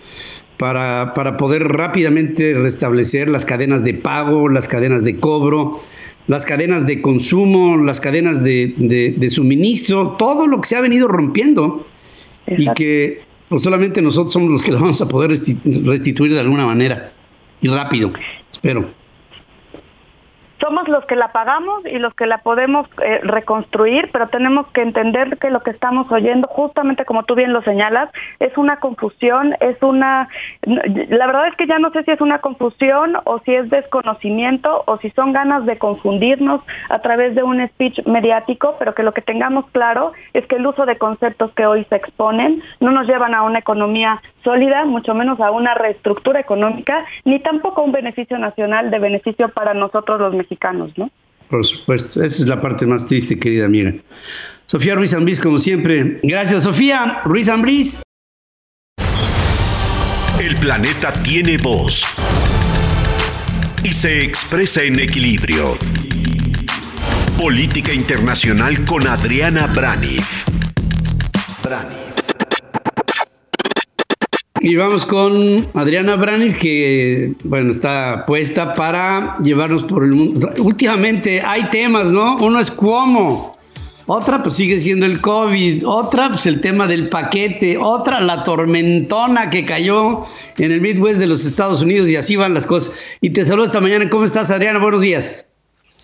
para, 0.58 1.14
para 1.14 1.38
poder 1.38 1.68
rápidamente 1.68 2.54
restablecer 2.54 3.30
las 3.30 3.46
cadenas 3.46 3.84
de 3.84 3.94
pago, 3.94 4.50
las 4.50 4.68
cadenas 4.68 5.04
de 5.04 5.20
cobro, 5.20 5.82
las 6.30 6.46
cadenas 6.46 6.86
de 6.86 7.02
consumo, 7.02 7.76
las 7.78 8.00
cadenas 8.00 8.44
de, 8.44 9.28
suministro, 9.30 10.12
todo 10.12 10.46
lo 10.46 10.62
que 10.62 10.68
se 10.70 10.76
ha 10.76 10.82
venido 10.82 11.08
rompiendo. 11.08 11.84
Y 12.48 12.72
que 12.74 13.22
pues, 13.50 13.64
solamente 13.64 14.00
nosotros 14.02 14.32
somos 14.32 14.50
los 14.50 14.64
que 14.64 14.72
lo 14.72 14.80
vamos 14.80 15.02
a 15.02 15.08
poder 15.08 15.32
restituir 15.32 16.34
de 16.34 16.40
alguna 16.40 16.68
manera. 16.68 17.12
Y 17.62 17.68
rápido, 17.68 18.14
espero 18.52 18.99
somos 20.60 20.88
los 20.88 21.06
que 21.06 21.16
la 21.16 21.32
pagamos 21.32 21.86
y 21.86 22.00
los 22.00 22.14
que 22.14 22.26
la 22.26 22.40
podemos 22.40 22.88
eh, 23.02 23.20
reconstruir, 23.24 24.10
pero 24.12 24.28
tenemos 24.28 24.68
que 24.68 24.82
entender 24.82 25.38
que 25.38 25.50
lo 25.50 25.62
que 25.62 25.72
estamos 25.72 26.12
oyendo, 26.12 26.48
justamente 26.48 27.06
como 27.06 27.24
tú 27.24 27.36
bien 27.36 27.54
lo 27.54 27.62
señalas, 27.64 28.10
es 28.40 28.58
una 28.58 28.78
confusión, 28.78 29.56
es 29.60 29.82
una, 29.82 30.28
la 30.62 31.28
verdad 31.28 31.48
es 31.48 31.56
que 31.56 31.68
ya 31.68 31.80
no 31.80 31.92
sé 31.92 32.04
si 32.04 32.12
es 32.12 32.22
una 32.22 32.40
confusión 32.40 33.18
o 33.26 33.40
si 33.40 33.56
es 33.56 33.70
desconocimiento 33.70 34.84
o 34.86 34.98
si 34.98 35.10
son 35.12 35.34
ganas 35.34 35.66
de 35.66 35.78
confundirnos 35.78 36.62
a 36.90 37.00
través 37.00 37.36
de 37.36 37.44
un 37.44 37.66
speech 37.70 38.06
mediático, 38.06 38.76
pero 38.80 38.94
que 38.94 39.04
lo 39.04 39.14
que 39.14 39.22
tengamos 39.22 39.66
claro 39.72 40.14
es 40.34 40.46
que 40.48 40.58
el 40.58 40.68
uso 40.68 40.86
de 40.86 40.98
conceptos 40.98 41.52
que 41.54 41.66
hoy 41.66 41.86
se 41.86 41.96
exponen 41.96 42.62
no 42.80 42.92
nos 42.92 43.08
llevan 43.08 43.34
a 43.34 43.44
una 43.44 43.60
economía 43.60 44.22
sólida, 44.44 44.86
mucho 44.86 45.14
menos 45.14 45.40
a 45.40 45.52
una 45.52 45.74
reestructura 45.74 46.40
económica, 46.40 47.06
ni 47.26 47.40
tampoco 47.40 47.82
a 47.82 47.86
un 47.86 47.92
beneficio 47.92 48.38
nacional 48.38 48.92
de 48.92 49.00
beneficio 49.00 49.50
para 49.50 49.74
nosotros 49.74 50.20
los 50.20 50.34
mexicanos, 50.34 50.92
¿no? 50.98 51.10
Por 51.50 51.66
supuesto, 51.66 52.24
esa 52.24 52.44
es 52.44 52.48
la 52.48 52.62
parte 52.62 52.86
más 52.86 53.08
triste, 53.08 53.40
querida 53.40 53.66
amiga. 53.66 53.94
Sofía 54.68 54.96
Ruiz 54.96 55.14
Ambrís, 55.14 55.42
como 55.42 55.58
siempre. 55.58 56.20
Gracias, 56.22 56.64
Sofía 56.64 57.22
Ruiz 57.26 57.50
Ambrís. 57.50 58.04
El 60.40 60.56
planeta 60.58 61.12
tiene 61.24 61.58
voz 61.58 62.06
y 63.84 63.92
se 63.92 64.24
expresa 64.24 64.84
en 64.84 65.00
equilibrio. 65.00 65.78
Política 67.38 67.94
Internacional 67.94 68.86
con 68.86 69.08
Adriana 69.08 69.68
Braniff. 69.68 70.46
Braniff. 71.64 72.09
Y 74.62 74.76
vamos 74.76 75.06
con 75.06 75.66
Adriana 75.74 76.16
Branil, 76.18 76.58
que 76.58 77.34
bueno, 77.44 77.72
está 77.72 78.26
puesta 78.26 78.74
para 78.74 79.38
llevarnos 79.42 79.84
por 79.84 80.04
el 80.04 80.12
mundo. 80.12 80.52
Últimamente 80.58 81.42
hay 81.42 81.70
temas, 81.70 82.12
¿no? 82.12 82.36
Uno 82.38 82.60
es 82.60 82.70
Cuomo, 82.70 83.58
otra 84.06 84.44
pues 84.44 84.56
sigue 84.56 84.80
siendo 84.80 85.06
el 85.06 85.22
COVID, 85.22 85.88
otra 85.88 86.30
pues 86.30 86.46
el 86.46 86.60
tema 86.60 86.88
del 86.88 87.08
paquete, 87.08 87.78
otra 87.78 88.20
la 88.20 88.44
tormentona 88.44 89.50
que 89.50 89.64
cayó 89.64 90.26
en 90.58 90.72
el 90.72 90.82
Midwest 90.82 91.20
de 91.20 91.28
los 91.28 91.46
Estados 91.46 91.82
Unidos 91.82 92.10
y 92.10 92.18
así 92.18 92.36
van 92.36 92.54
las 92.54 92.66
cosas. 92.66 92.96
Y 93.22 93.30
te 93.30 93.46
saludo 93.46 93.66
esta 93.66 93.80
mañana. 93.80 94.10
¿Cómo 94.10 94.26
estás, 94.26 94.50
Adriana? 94.52 94.80
Buenos 94.80 95.02
días. 95.02 95.46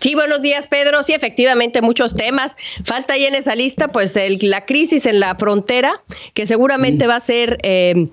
Sí, 0.00 0.14
buenos 0.14 0.40
días, 0.40 0.66
Pedro. 0.66 1.02
Sí, 1.02 1.14
efectivamente, 1.14 1.82
muchos 1.82 2.14
temas. 2.14 2.54
Falta 2.84 3.14
ahí 3.14 3.24
en 3.24 3.34
esa 3.34 3.54
lista, 3.54 3.88
pues, 3.88 4.14
el, 4.16 4.38
la 4.42 4.66
crisis 4.66 5.06
en 5.06 5.20
la 5.20 5.34
frontera, 5.36 6.02
que 6.34 6.46
seguramente 6.46 7.06
va 7.06 7.16
a 7.16 7.20
ser 7.20 7.58
eh, 7.62 8.08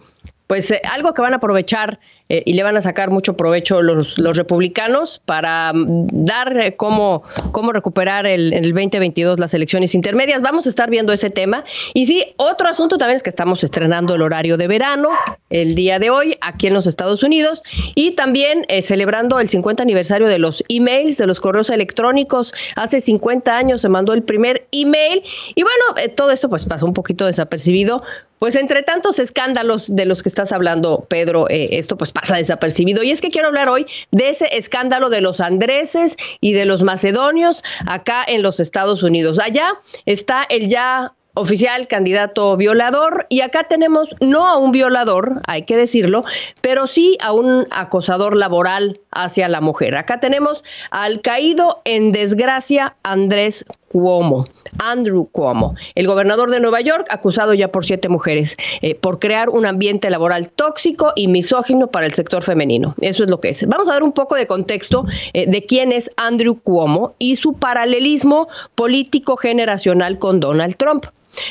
pues 0.47 0.69
eh, 0.71 0.81
algo 0.91 1.13
que 1.13 1.21
van 1.21 1.33
a 1.33 1.37
aprovechar 1.37 1.99
eh, 2.29 2.41
y 2.45 2.53
le 2.53 2.63
van 2.63 2.77
a 2.77 2.81
sacar 2.81 3.11
mucho 3.11 3.35
provecho 3.35 3.81
los, 3.81 4.17
los 4.17 4.37
republicanos 4.37 5.21
para 5.25 5.73
mm, 5.73 6.07
dar 6.25 6.57
eh, 6.57 6.75
cómo, 6.75 7.23
cómo 7.51 7.73
recuperar 7.73 8.25
el, 8.25 8.53
el 8.53 8.73
2022 8.73 9.39
las 9.39 9.53
elecciones 9.53 9.93
intermedias. 9.93 10.41
Vamos 10.41 10.65
a 10.65 10.69
estar 10.69 10.89
viendo 10.89 11.11
ese 11.13 11.29
tema. 11.29 11.63
Y 11.93 12.05
sí, 12.05 12.33
otro 12.37 12.69
asunto 12.69 12.97
también 12.97 13.17
es 13.17 13.23
que 13.23 13.29
estamos 13.29 13.63
estrenando 13.63 14.15
el 14.15 14.21
horario 14.21 14.57
de 14.57 14.67
verano 14.67 15.09
el 15.49 15.75
día 15.75 15.99
de 15.99 16.09
hoy 16.09 16.37
aquí 16.41 16.67
en 16.67 16.73
los 16.73 16.87
Estados 16.87 17.23
Unidos 17.23 17.61
y 17.93 18.11
también 18.11 18.65
celebrando 18.81 19.39
el 19.39 19.47
50 19.47 19.83
aniversario 19.83 20.27
de 20.27 20.39
los 20.39 20.63
emails, 20.69 21.17
de 21.17 21.27
los 21.27 21.39
correos 21.39 21.69
electrónicos. 21.69 22.53
Hace 22.75 23.01
50 23.01 23.55
años 23.55 23.81
se 23.81 23.89
mandó 23.89 24.13
el 24.13 24.23
primer 24.23 24.67
email 24.71 25.21
y 25.53 25.61
bueno, 25.61 26.09
todo 26.15 26.31
esto 26.31 26.49
pues 26.49 26.65
pasó 26.65 26.85
un 26.85 26.93
poquito 26.93 27.27
desapercibido 27.27 28.01
pues 28.43 28.57
entre 28.57 28.83
tantos 28.83 29.19
escándalos 29.19 29.95
de 29.95 30.05
los 30.05 30.21
que 30.21 30.27
estás 30.27 30.51
hablando, 30.51 31.05
Pedro, 31.09 31.49
eh, 31.49 31.77
esto 31.79 31.97
pues 31.97 32.11
pasa 32.13 32.37
desapercibido. 32.37 33.03
Y 33.03 33.11
es 33.11 33.21
que 33.21 33.29
quiero 33.29 33.47
hablar 33.47 33.69
hoy 33.69 33.85
de 34.11 34.29
ese 34.29 34.57
escándalo 34.57 35.09
de 35.09 35.21
los 35.21 35.39
andreses 35.39 36.15
y 36.39 36.53
de 36.53 36.65
los 36.65 36.83
macedonios 36.83 37.63
acá 37.85 38.23
en 38.27 38.41
los 38.41 38.59
Estados 38.59 39.03
Unidos. 39.03 39.39
Allá 39.39 39.73
está 40.05 40.43
el 40.49 40.69
ya 40.69 41.13
oficial 41.35 41.87
candidato 41.87 42.55
violador 42.57 43.25
y 43.29 43.41
acá 43.41 43.63
tenemos 43.63 44.09
no 44.21 44.47
a 44.47 44.57
un 44.57 44.71
violador, 44.71 45.41
hay 45.47 45.63
que 45.63 45.75
decirlo, 45.75 46.23
pero 46.61 46.87
sí 46.87 47.17
a 47.21 47.33
un 47.33 47.67
acosador 47.71 48.37
laboral 48.37 48.99
hacia 49.11 49.49
la 49.49 49.61
mujer. 49.61 49.95
Acá 49.95 50.19
tenemos 50.19 50.63
al 50.91 51.21
caído 51.21 51.81
en 51.85 52.11
desgracia 52.11 52.95
Andrés 53.03 53.65
Cuomo, 53.93 54.43
Andrew 54.79 55.29
Cuomo, 55.31 55.75
el 55.93 56.07
gobernador 56.07 56.49
de 56.49 56.59
Nueva 56.59 56.81
York, 56.81 57.05
acusado 57.11 57.53
ya 57.53 57.71
por 57.71 57.85
siete 57.85 58.09
mujeres 58.09 58.57
eh, 58.81 58.95
por 58.95 59.19
crear 59.19 59.49
un 59.49 59.67
ambiente 59.67 60.09
laboral 60.09 60.49
tóxico 60.49 61.13
y 61.15 61.27
misógino 61.27 61.91
para 61.91 62.07
el 62.07 62.13
sector 62.13 62.41
femenino. 62.41 62.95
Eso 63.01 63.23
es 63.23 63.29
lo 63.29 63.39
que 63.39 63.49
es. 63.49 63.67
Vamos 63.67 63.87
a 63.87 63.93
dar 63.93 64.01
un 64.01 64.11
poco 64.11 64.33
de 64.33 64.47
contexto 64.47 65.05
eh, 65.33 65.45
de 65.47 65.63
quién 65.67 65.91
es 65.91 66.09
Andrew 66.17 66.59
Cuomo 66.59 67.13
y 67.19 67.35
su 67.35 67.53
paralelismo 67.53 68.47
político 68.73 69.37
generacional 69.37 70.17
con 70.17 70.39
Donald 70.39 70.75
Trump. 70.75 71.05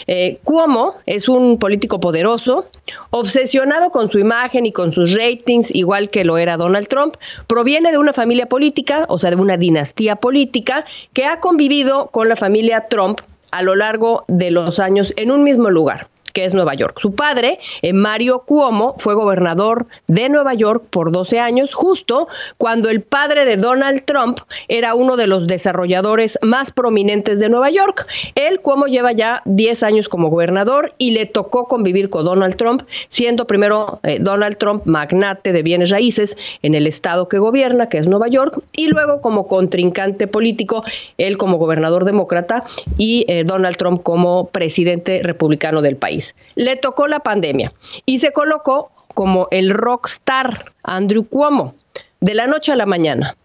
Eh, 0.07 0.39
Cuomo 0.45 0.95
es 1.07 1.29
un 1.29 1.59
político 1.59 2.01
poderoso, 2.01 2.69
obsesionado 3.11 3.91
con 3.91 4.11
su 4.11 4.19
imagen 4.19 4.67
y 4.67 4.73
con 4.73 4.93
sus 4.93 5.15
ratings, 5.15 5.75
igual 5.75 6.11
que 6.11 6.25
lo 6.25 6.39
era 6.39 6.57
Donald 6.57 6.89
Trump. 6.89 7.17
Proviene 7.47 7.91
de 7.91 7.99
una 7.99 8.13
familia 8.13 8.47
política, 8.47 9.07
o 9.09 9.19
sea, 9.19 9.31
de 9.31 9.37
una 9.37 9.57
dinastía 9.57 10.17
política, 10.17 10.85
que 11.13 11.25
ha 11.25 11.41
convivido 11.41 12.09
con 12.09 12.29
la 12.29 12.37
familia 12.37 12.87
Trump 12.89 13.21
a 13.51 13.63
lo 13.63 13.75
largo 13.75 14.25
de 14.29 14.51
los 14.51 14.79
años 14.79 15.13
en 15.17 15.31
un 15.31 15.45
mismo 15.45 15.71
lugar 15.71 16.09
que 16.33 16.45
es 16.45 16.55
Nueva 16.55 16.75
York. 16.75 16.99
Su 17.01 17.15
padre, 17.15 17.59
eh, 17.83 17.93
Mario 17.93 18.45
Cuomo, 18.47 18.95
fue 18.99 19.15
gobernador 19.15 19.87
de 20.07 20.29
Nueva 20.29 20.55
York 20.55 20.85
por 20.91 21.13
12 21.13 21.41
años, 21.41 21.75
justo 21.75 22.29
cuando 22.59 22.89
el 22.89 23.03
padre 23.03 23.45
de 23.45 23.57
Donald 23.57 24.05
Trump 24.05 24.39
era 24.69 24.95
uno 24.95 25.17
de 25.17 25.27
los 25.27 25.47
desarrolladores 25.47 26.39
más 26.43 26.71
prominentes 26.71 27.41
de 27.41 27.49
Nueva 27.49 27.71
York. 27.71 28.07
Él, 28.35 28.61
Cuomo, 28.61 28.87
lleva 28.87 29.13
ya 29.13 29.43
10 29.45 29.83
años 29.83 30.09
como 30.09 30.29
gobernador 30.29 30.93
y 30.99 31.13
le 31.13 31.27
tocó 31.27 31.67
convivir 31.67 32.11
con 32.11 32.25
Donald 32.25 32.57
Trump, 32.57 32.83
siendo 33.09 33.47
primero 33.47 34.01
eh, 34.03 34.19
Donald 34.21 34.57
Trump 34.59 34.85
magnate 34.87 35.53
de 35.53 35.63
bienes 35.63 35.91
raíces 35.91 36.37
en 36.63 36.75
el 36.75 36.87
estado 36.87 37.29
que 37.29 37.39
gobierna, 37.39 37.89
que 37.89 37.99
es 37.99 38.07
Nueva 38.07 38.29
York, 38.29 38.63
y 38.77 38.89
luego 38.89 39.21
como 39.21 39.47
contrincante 39.47 40.27
político, 40.27 40.85
él 41.19 41.37
como 41.37 41.59
gobernador 41.59 42.05
demócrata 42.05 42.65
y 42.99 43.25
eh, 43.29 43.45
Donald 43.45 43.77
Trump 43.77 44.03
como 44.03 44.49
presidente 44.49 45.21
republicano 45.23 45.83
del 45.83 45.97
país. 45.97 46.22
Le 46.55 46.77
tocó 46.77 47.09
la 47.09 47.21
pandemia 47.21 47.73
y 48.07 48.19
se 48.19 48.33
colocó 48.33 48.91
como 49.15 49.49
el 49.51 49.71
rockstar 49.71 50.73
Andrew 50.83 51.27
Cuomo 51.27 51.75
de 52.21 52.35
la 52.35 52.47
noche 52.47 52.73
a 52.73 52.77
la 52.77 52.87
mañana 52.87 53.37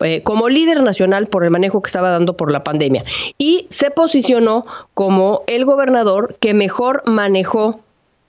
eh, 0.00 0.22
como 0.22 0.48
líder 0.48 0.82
nacional 0.82 1.28
por 1.28 1.44
el 1.44 1.50
manejo 1.50 1.80
que 1.80 1.88
estaba 1.88 2.10
dando 2.10 2.36
por 2.36 2.50
la 2.50 2.64
pandemia 2.64 3.04
y 3.38 3.66
se 3.70 3.90
posicionó 3.90 4.66
como 4.94 5.42
el 5.46 5.64
gobernador 5.64 6.36
que 6.40 6.54
mejor 6.54 7.02
manejó 7.06 7.80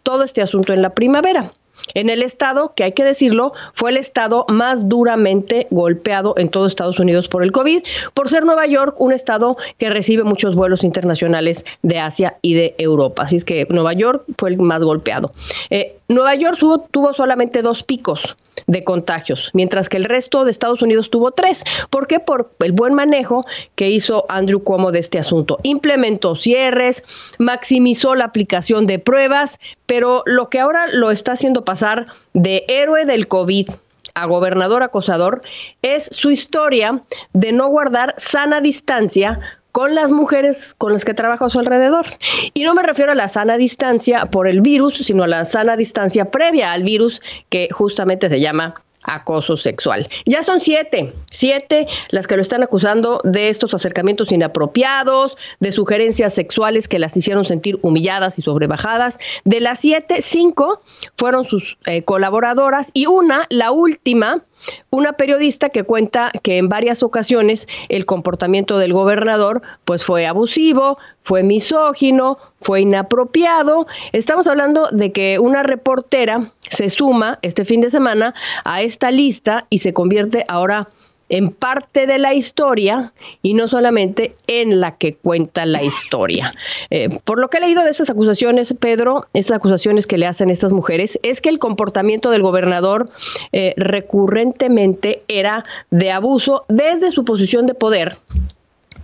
todo 0.04 0.24
este 0.24 0.42
asunto 0.42 0.74
en 0.74 0.82
la 0.82 0.92
primavera. 0.92 1.52
En 1.94 2.10
el 2.10 2.24
estado 2.24 2.74
que 2.76 2.84
hay 2.84 2.92
que 2.94 3.04
decirlo 3.04 3.54
fue 3.74 3.92
el 3.92 3.98
estado 3.98 4.46
más 4.50 4.88
duramente 4.88 5.68
golpeado 5.70 6.36
en 6.38 6.50
todo 6.50 6.66
Estados 6.66 7.00
Unidos 7.00 7.28
por 7.28 7.44
el 7.44 7.52
COVID, 7.52 7.84
por 8.14 8.30
ser 8.30 8.46
Nueva 8.46 8.66
York 8.68 8.96
un 9.00 9.14
estado 9.14 9.58
que 9.78 9.90
recibe 9.90 10.24
muchos 10.24 10.56
vuelos 10.56 10.84
internacionales 10.84 11.66
de 11.82 12.00
Asia 12.00 12.38
y 12.42 12.54
de 12.54 12.76
Europa. 12.78 13.24
Así 13.24 13.38
es 13.38 13.46
que 13.46 13.68
Nueva 13.70 13.94
York 13.94 14.24
fue 14.38 14.50
el 14.50 14.58
más 14.58 14.84
golpeado. 14.84 15.32
Eh, 15.70 15.98
Nueva 16.08 16.36
York 16.36 16.60
tuvo 16.92 17.14
solamente 17.14 17.62
dos 17.62 17.84
picos 17.84 18.36
de 18.68 18.84
contagios, 18.84 19.52
mientras 19.54 19.90
que 19.90 19.98
el 19.98 20.06
resto 20.06 20.46
de 20.46 20.52
Estados 20.52 20.82
Unidos 20.82 21.10
tuvo 21.10 21.32
tres. 21.32 21.64
¿Por 21.90 22.08
qué? 22.08 22.20
Por 22.20 22.54
el 22.60 22.72
buen 22.72 22.94
manejo 22.94 23.46
que 23.76 23.90
hizo 23.90 24.26
Andrew 24.30 24.64
Cuomo 24.64 24.92
de 24.92 25.00
este 25.00 25.20
asunto. 25.20 25.60
Implementó 25.64 26.36
cierres, 26.36 27.04
maximizó 27.40 28.16
la 28.16 28.26
aplicación 28.26 28.88
de 28.88 29.00
pruebas, 29.00 29.60
pero 29.86 30.24
lo 30.26 30.50
que 30.50 30.60
ahora 30.60 30.88
lo 30.88 31.12
está 31.12 31.34
haciendo 31.34 31.66
pasar 31.66 32.08
de 32.34 32.66
héroe 32.68 33.06
del 33.06 33.28
COVID 33.28 33.70
a 34.16 34.26
gobernador 34.26 34.84
acosador 34.84 35.42
es 35.82 36.10
su 36.12 36.30
historia 36.30 37.04
de 37.34 37.52
no 37.52 37.68
guardar 37.68 38.14
sana 38.18 38.62
distancia 38.62 39.40
con 39.74 39.96
las 39.96 40.12
mujeres 40.12 40.74
con 40.78 40.94
las 40.94 41.04
que 41.04 41.14
trabaja 41.14 41.46
a 41.46 41.50
su 41.50 41.60
alrededor. 41.60 42.06
Y 42.54 42.64
no 42.64 42.74
me 42.74 42.84
refiero 42.84 43.12
a 43.12 43.16
la 43.16 43.28
sana 43.28 43.58
distancia 43.58 44.28
por 44.28 44.48
el 44.48 44.62
virus, 44.62 44.94
sino 44.94 45.24
a 45.24 45.28
la 45.28 45.44
sana 45.44 45.76
distancia 45.76 46.32
previa 46.32 46.72
al 46.72 46.84
virus 46.84 47.22
que 47.50 47.68
justamente 47.72 48.30
se 48.30 48.40
llama 48.40 48.76
acoso 49.04 49.58
sexual. 49.58 50.08
Ya 50.26 50.44
son 50.44 50.62
siete, 50.62 51.14
siete 51.32 51.88
las 52.10 52.28
que 52.28 52.36
lo 52.36 52.42
están 52.42 52.64
acusando 52.64 53.20
de 53.24 53.50
estos 53.50 53.74
acercamientos 53.74 54.32
inapropiados, 54.32 55.38
de 55.60 55.72
sugerencias 55.72 56.34
sexuales 56.34 56.88
que 56.88 57.00
las 57.00 57.18
hicieron 57.18 57.44
sentir 57.44 57.80
humilladas 57.82 58.40
y 58.40 58.44
sobrebajadas. 58.44 59.18
De 59.44 59.60
las 59.60 59.80
siete, 59.80 60.22
cinco 60.22 60.82
fueron 61.18 61.46
sus 61.46 61.78
eh, 61.86 62.04
colaboradoras 62.04 62.92
y 62.94 63.08
una, 63.08 63.46
la 63.50 63.72
última, 63.72 64.44
una 64.90 65.14
periodista 65.14 65.70
que 65.70 65.84
cuenta 65.84 66.32
que 66.42 66.58
en 66.58 66.70
varias 66.70 67.04
ocasiones 67.04 67.68
el 67.90 68.06
comportamiento 68.06 68.78
del 68.78 68.94
gobernador 68.94 69.62
pues 69.86 70.04
fue 70.04 70.26
abusivo, 70.26 70.98
fue 71.22 71.44
misógino, 71.44 72.38
fue 72.62 72.82
inapropiado. 72.82 73.88
Estamos 74.12 74.48
hablando 74.48 74.88
de 74.92 75.12
que 75.12 75.40
una 75.40 75.64
reportera 75.64 76.52
se 76.70 76.90
suma 76.90 77.40
este 77.42 77.66
fin 77.66 77.82
de 77.82 77.90
semana 77.90 78.34
a 78.64 78.82
esta 78.82 79.12
lista 79.12 79.66
y 79.70 79.80
se 79.80 79.94
convierte 79.94 80.46
ahora 80.48 80.88
en 80.88 81.03
parte 81.52 82.06
de 82.06 82.20
la 82.20 82.34
historia 82.34 83.14
y 83.42 83.54
no 83.54 83.68
solamente 83.68 84.36
en 84.48 84.80
la 84.80 84.98
que 84.98 85.16
cuenta 85.16 85.66
la 85.66 85.84
historia. 85.84 86.54
Eh, 86.90 87.10
por 87.24 87.40
lo 87.40 87.50
que 87.50 87.58
he 87.58 87.62
leído 87.62 87.84
de 87.84 87.90
estas 87.90 88.10
acusaciones, 88.10 88.74
Pedro, 88.80 89.26
estas 89.34 89.58
acusaciones 89.58 90.06
que 90.06 90.18
le 90.18 90.28
hacen 90.28 90.50
estas 90.50 90.74
mujeres, 90.74 91.20
es 91.24 91.42
que 91.42 91.50
el 91.50 91.60
comportamiento 91.60 92.30
del 92.30 92.44
gobernador 92.44 93.10
eh, 93.52 93.74
recurrentemente 93.78 95.24
era 95.28 95.66
de 95.90 96.12
abuso 96.12 96.66
desde 96.68 97.12
su 97.12 97.26
posición 97.26 97.66
de 97.66 97.74
poder 97.74 98.18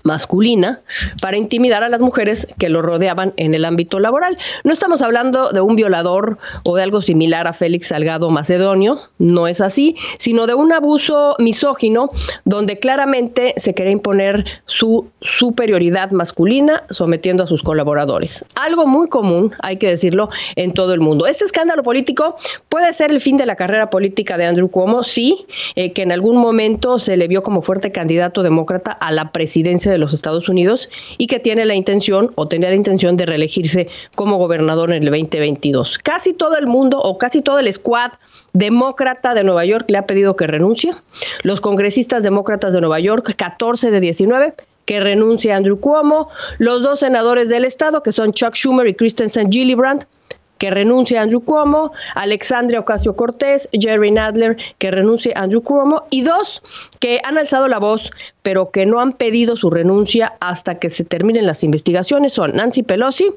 masculina 0.04 0.82
para 1.22 1.38
intimidar 1.38 1.84
a 1.84 1.90
las 1.90 2.02
mujeres 2.02 2.48
que 2.58 2.70
lo 2.70 2.82
rodeaban 2.82 3.34
en 3.38 3.54
el 3.54 3.66
ámbito 3.66 4.00
laboral. 4.00 4.38
No 4.64 4.74
estamos 4.74 5.02
hablando 5.02 5.52
de 5.52 5.62
un 5.62 5.76
violador 5.76 6.38
o 6.64 6.76
de 6.76 6.84
algo 6.84 7.02
similar 7.02 7.48
a 7.48 7.54
Félix 7.54 7.88
Salgado 7.88 8.30
Macedonio, 8.30 9.00
no 9.18 9.48
es 9.48 9.62
así, 9.62 9.96
sino 10.18 10.48
de 10.48 10.54
un 10.54 10.72
abuso 10.72 11.36
misógino 11.40 12.10
donde 12.46 12.80
claramente 12.80 13.54
se 13.58 13.74
quería 13.74 13.94
imponer 13.94 14.46
su 14.66 15.10
superioridad 15.22 16.12
masculina 16.12 16.84
sometiendo 16.90 17.44
a 17.44 17.48
sus 17.48 17.64
colaboradores. 17.64 18.46
Algo 18.56 18.88
muy 18.88 19.10
común, 19.10 19.54
hay 19.62 19.78
que 19.78 19.88
decirlo, 19.88 20.30
en 20.56 20.74
todo 20.74 20.94
el 20.94 21.00
mundo. 21.00 21.28
Este 21.28 21.46
escándalo 21.46 21.84
político 21.84 22.36
puede 22.70 22.94
ser 22.94 23.12
el 23.12 23.22
fin 23.22 23.38
de 23.38 23.46
la 23.46 23.56
carrera 23.56 23.90
política 23.90 24.38
de 24.38 24.46
Andrew 24.46 24.70
Cuomo, 24.70 25.04
sí, 25.04 25.46
eh, 25.76 25.94
que 25.94 26.04
en 26.04 26.12
algún 26.12 26.38
momento 26.38 27.00
se 27.00 27.18
le 27.18 27.28
vio 27.28 27.44
como 27.44 27.62
fuerte 27.62 27.92
candidato 27.92 28.44
demócrata 28.44 28.92
a 28.92 29.12
la 29.12 29.32
presidencia 29.32 29.89
de 29.90 29.98
los 29.98 30.14
Estados 30.14 30.50
Unidos 30.50 30.90
y 31.18 31.28
que 31.28 31.40
tiene 31.40 31.66
la 31.66 31.76
intención 31.76 32.32
o 32.36 32.48
tenía 32.48 32.70
la 32.70 32.76
intención 32.76 33.18
de 33.18 33.26
reelegirse 33.26 33.90
como 34.16 34.38
gobernador 34.38 34.92
en 34.92 35.04
el 35.04 35.10
2022. 35.10 35.98
Casi 36.00 36.34
todo 36.34 36.58
el 36.58 36.68
mundo 36.68 37.00
o 37.00 37.18
casi 37.18 37.42
todo 37.42 37.60
el 37.60 37.72
squad 37.72 38.12
demócrata 38.54 39.34
de 39.34 39.44
Nueva 39.44 39.66
York 39.66 39.86
le 39.90 39.98
ha 39.98 40.06
pedido 40.06 40.36
que 40.36 40.48
renuncie. 40.48 40.94
Los 41.44 41.62
congresistas 41.62 42.24
demócratas 42.24 42.74
de 42.74 42.82
Nueva 42.82 43.00
York, 43.00 43.34
14 43.36 43.92
de 43.92 44.00
19, 44.00 44.54
que 44.86 45.00
renuncie 45.00 45.54
Andrew 45.54 45.80
Cuomo. 45.80 46.30
Los 46.58 46.82
dos 46.82 47.00
senadores 47.00 47.50
del 47.50 47.66
estado, 47.66 48.02
que 48.04 48.12
son 48.12 48.34
Chuck 48.34 48.56
Schumer 48.56 48.88
y 48.88 48.96
Kristen 48.96 49.28
St. 49.28 49.50
Gillibrand, 49.52 50.06
que 50.60 50.70
renuncie 50.70 51.18
Andrew 51.18 51.42
Cuomo, 51.42 51.92
Alexandria 52.14 52.82
Ocasio 52.82 53.16
Cortés, 53.16 53.68
Jerry 53.72 54.12
Nadler, 54.12 54.58
que 54.78 54.92
renuncie 54.92 55.34
Andrew 55.36 55.64
Cuomo, 55.64 56.04
y 56.12 56.22
dos 56.22 56.62
que 57.00 57.20
han 57.24 57.40
alzado 57.40 57.68
la 57.68 57.80
voz, 57.80 58.12
pero 58.44 58.70
que 58.70 58.86
no 58.86 59.00
han 59.00 59.14
pedido 59.14 59.58
su 59.58 59.72
renuncia 59.72 60.34
hasta 60.40 60.76
que 60.76 60.92
se 60.92 61.04
terminen 61.04 61.48
las 61.48 61.64
investigaciones, 61.64 62.34
son 62.34 62.56
Nancy 62.56 62.84
Pelosi 62.84 63.32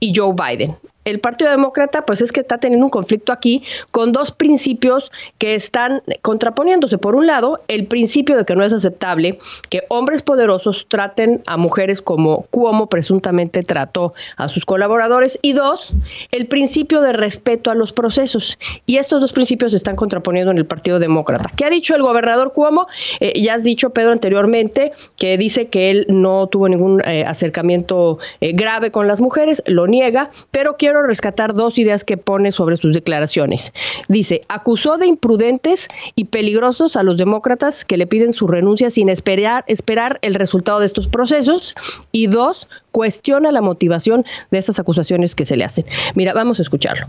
y 0.00 0.12
Joe 0.16 0.34
Biden 0.34 0.74
el 1.04 1.20
Partido 1.20 1.50
Demócrata, 1.50 2.04
pues 2.06 2.22
es 2.22 2.32
que 2.32 2.40
está 2.40 2.58
teniendo 2.58 2.86
un 2.86 2.90
conflicto 2.90 3.32
aquí 3.32 3.62
con 3.90 4.12
dos 4.12 4.32
principios 4.32 5.10
que 5.38 5.54
están 5.54 6.02
contraponiéndose. 6.22 6.98
Por 6.98 7.14
un 7.14 7.26
lado, 7.26 7.60
el 7.68 7.86
principio 7.86 8.36
de 8.36 8.44
que 8.44 8.54
no 8.54 8.64
es 8.64 8.72
aceptable 8.72 9.38
que 9.68 9.82
hombres 9.88 10.22
poderosos 10.22 10.86
traten 10.88 11.42
a 11.46 11.56
mujeres 11.56 12.02
como 12.02 12.42
Cuomo 12.50 12.88
presuntamente 12.88 13.62
trató 13.62 14.14
a 14.36 14.48
sus 14.48 14.64
colaboradores. 14.64 15.38
Y 15.42 15.52
dos, 15.52 15.92
el 16.30 16.46
principio 16.46 17.00
de 17.00 17.12
respeto 17.12 17.70
a 17.70 17.74
los 17.74 17.92
procesos. 17.92 18.58
Y 18.86 18.96
estos 18.96 19.20
dos 19.20 19.32
principios 19.32 19.72
se 19.72 19.76
están 19.76 19.96
contraponiendo 19.96 20.50
en 20.50 20.58
el 20.58 20.66
Partido 20.66 20.98
Demócrata. 20.98 21.50
¿Qué 21.56 21.64
ha 21.64 21.70
dicho 21.70 21.94
el 21.94 22.02
gobernador 22.02 22.52
Cuomo? 22.52 22.86
Eh, 23.20 23.40
ya 23.40 23.54
has 23.54 23.64
dicho, 23.64 23.90
Pedro, 23.90 24.12
anteriormente, 24.12 24.92
que 25.16 25.36
dice 25.38 25.68
que 25.68 25.90
él 25.90 26.06
no 26.08 26.46
tuvo 26.46 26.68
ningún 26.68 27.02
eh, 27.04 27.24
acercamiento 27.26 28.18
eh, 28.40 28.52
grave 28.52 28.90
con 28.90 29.06
las 29.08 29.20
mujeres, 29.20 29.62
lo 29.66 29.86
niega, 29.86 30.30
pero 30.50 30.76
quiero 30.76 30.91
quiero 30.92 31.06
rescatar 31.06 31.54
dos 31.54 31.78
ideas 31.78 32.04
que 32.04 32.18
pone 32.18 32.52
sobre 32.52 32.76
sus 32.76 32.92
declaraciones. 32.92 33.72
Dice, 34.08 34.42
acusó 34.48 34.98
de 34.98 35.06
imprudentes 35.06 35.88
y 36.16 36.26
peligrosos 36.26 36.96
a 36.96 37.02
los 37.02 37.16
demócratas 37.16 37.86
que 37.86 37.96
le 37.96 38.06
piden 38.06 38.34
su 38.34 38.46
renuncia 38.46 38.90
sin 38.90 39.08
esperar, 39.08 39.64
esperar 39.68 40.18
el 40.20 40.34
resultado 40.34 40.80
de 40.80 40.86
estos 40.86 41.08
procesos. 41.08 41.74
Y 42.12 42.26
dos, 42.26 42.68
cuestiona 42.90 43.50
la 43.52 43.62
motivación 43.62 44.26
de 44.50 44.58
estas 44.58 44.78
acusaciones 44.78 45.34
que 45.34 45.46
se 45.46 45.56
le 45.56 45.64
hacen. 45.64 45.86
Mira, 46.14 46.34
vamos 46.34 46.58
a 46.58 46.62
escucharlo. 46.62 47.06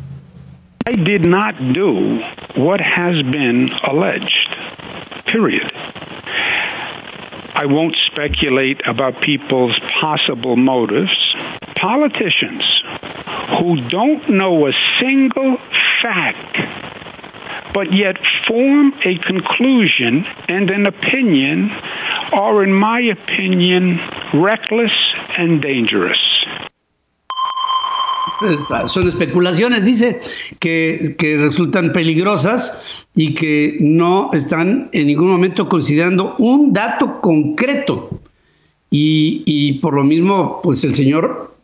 I 0.87 0.95
did 0.95 1.25
not 1.25 1.55
do 1.73 2.21
what 2.55 2.79
has 2.79 3.21
been 3.23 3.69
alleged. 3.83 4.47
Period. 5.25 5.69
I 7.55 7.65
won't 7.67 7.95
speculate 7.95 8.81
about 8.87 9.21
people's 9.21 9.79
possible 10.01 10.55
motives. 10.55 11.35
Politicians 11.75 12.63
who 13.59 13.87
don't 13.89 14.29
know 14.29 14.67
a 14.67 14.73
single 14.99 15.57
fact 16.01 16.57
but 17.73 17.91
yet 17.91 18.17
form 18.47 18.93
a 19.03 19.17
conclusion 19.17 20.25
and 20.47 20.69
an 20.69 20.85
opinion 20.85 21.71
are, 22.31 22.63
in 22.63 22.71
my 22.71 22.99
opinion, 23.01 23.99
reckless 24.33 24.93
and 25.37 25.61
dangerous. 25.61 26.45
Son 28.87 29.07
especulaciones, 29.07 29.85
dice, 29.85 30.19
que, 30.59 31.15
que 31.17 31.37
resultan 31.37 31.93
peligrosas 31.93 32.79
y 33.15 33.33
que 33.33 33.77
no 33.79 34.29
están 34.33 34.89
en 34.91 35.07
ningún 35.07 35.29
momento 35.29 35.67
considerando 35.69 36.35
un 36.37 36.73
dato 36.73 37.21
concreto. 37.21 38.09
Y, 38.91 39.43
y 39.45 39.73
por 39.79 39.95
lo 39.95 40.03
mismo, 40.03 40.59
pues 40.61 40.83
el 40.83 40.93
señor 40.93 41.55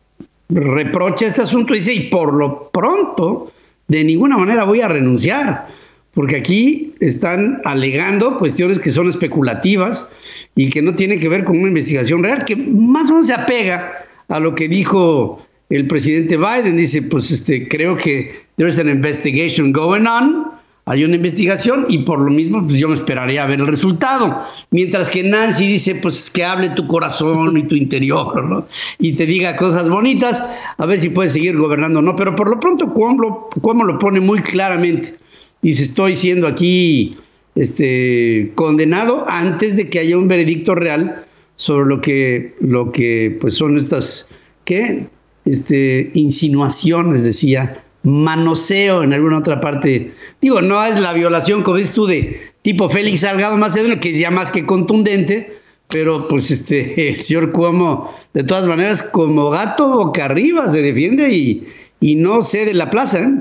reprocha 0.49 1.27
este 1.27 1.43
asunto, 1.43 1.73
dice, 1.73 1.93
y 1.93 2.09
por 2.09 2.33
lo 2.33 2.69
pronto, 2.71 3.51
de 3.87 4.03
ninguna 4.03 4.37
manera 4.37 4.65
voy 4.65 4.81
a 4.81 4.87
renunciar, 4.87 5.67
porque 6.13 6.37
aquí 6.37 6.93
están 6.99 7.61
alegando 7.65 8.37
cuestiones 8.37 8.79
que 8.79 8.91
son 8.91 9.07
especulativas 9.07 10.09
y 10.55 10.69
que 10.69 10.81
no 10.81 10.95
tienen 10.95 11.19
que 11.19 11.29
ver 11.29 11.43
con 11.43 11.57
una 11.57 11.67
investigación 11.67 12.23
real, 12.23 12.43
que 12.45 12.55
más 12.55 13.09
o 13.09 13.13
menos 13.13 13.27
se 13.27 13.33
apega 13.33 13.93
a 14.27 14.39
lo 14.39 14.55
que 14.55 14.67
dijo 14.67 15.45
el 15.69 15.87
presidente 15.87 16.37
Biden. 16.37 16.77
Dice, 16.77 17.01
pues 17.01 17.31
este, 17.31 17.67
creo 17.67 17.97
que 17.97 18.43
there 18.57 18.69
is 18.69 18.79
an 18.79 18.89
investigation 18.89 19.71
going 19.71 20.05
on, 20.05 20.59
hay 20.89 21.03
una 21.03 21.17
investigación 21.17 21.85
y 21.87 21.99
por 21.99 22.19
lo 22.19 22.31
mismo 22.31 22.65
pues 22.65 22.79
yo 22.79 22.89
me 22.89 22.95
esperaría 22.95 23.43
a 23.43 23.47
ver 23.47 23.59
el 23.59 23.67
resultado. 23.67 24.43
Mientras 24.71 25.11
que 25.11 25.21
Nancy 25.21 25.67
dice 25.67 25.93
pues 25.93 26.31
que 26.31 26.43
hable 26.43 26.69
tu 26.71 26.87
corazón 26.87 27.55
y 27.57 27.63
tu 27.63 27.75
interior, 27.75 28.43
¿no? 28.43 28.65
Y 28.97 29.13
te 29.13 29.27
diga 29.27 29.55
cosas 29.55 29.87
bonitas, 29.87 30.43
a 30.79 30.85
ver 30.87 30.99
si 30.99 31.11
puedes 31.11 31.33
seguir 31.33 31.55
gobernando 31.57 31.99
o 31.99 32.01
no. 32.01 32.15
Pero 32.15 32.35
por 32.35 32.49
lo 32.49 32.59
pronto 32.59 32.91
Cuomo 32.91 33.21
lo, 33.21 33.83
lo 33.83 33.99
pone 33.99 34.19
muy 34.19 34.41
claramente. 34.41 35.13
Dice, 35.61 35.83
estoy 35.83 36.15
siendo 36.15 36.47
aquí 36.47 37.15
este, 37.53 38.51
condenado 38.55 39.25
antes 39.29 39.75
de 39.75 39.91
que 39.91 39.99
haya 39.99 40.17
un 40.17 40.27
veredicto 40.27 40.73
real 40.73 41.23
sobre 41.57 41.85
lo 41.87 42.01
que, 42.01 42.55
lo 42.61 42.91
que 42.91 43.37
pues 43.39 43.53
son 43.53 43.77
estas, 43.77 44.27
¿qué? 44.65 45.05
Este, 45.49 46.11
insinuaciones, 46.13 47.23
decía 47.23 47.83
manoseo 48.03 49.03
en 49.03 49.13
alguna 49.13 49.39
otra 49.39 49.59
parte. 49.59 50.11
Digo, 50.41 50.61
no 50.61 50.83
es 50.85 50.99
la 50.99 51.13
violación, 51.13 51.63
como 51.63 51.77
dices 51.77 51.93
tú, 51.93 52.05
de 52.05 52.39
tipo 52.61 52.89
Félix 52.89 53.21
Salgado 53.21 53.57
Macedonio, 53.57 53.99
que 53.99 54.11
es 54.11 54.19
ya 54.19 54.31
más 54.31 54.51
que 54.51 54.65
contundente, 54.65 55.57
pero 55.89 56.27
pues 56.27 56.51
este, 56.51 57.09
el 57.09 57.19
señor 57.19 57.51
Cuomo, 57.51 58.13
de 58.33 58.43
todas 58.43 58.67
maneras, 58.67 59.03
como 59.03 59.49
gato 59.49 59.89
boca 59.89 60.25
arriba, 60.25 60.67
se 60.67 60.81
defiende 60.81 61.33
y, 61.33 61.67
y 61.99 62.15
no 62.15 62.41
cede 62.41 62.73
la 62.73 62.89
plaza. 62.89 63.19
¿eh? 63.19 63.39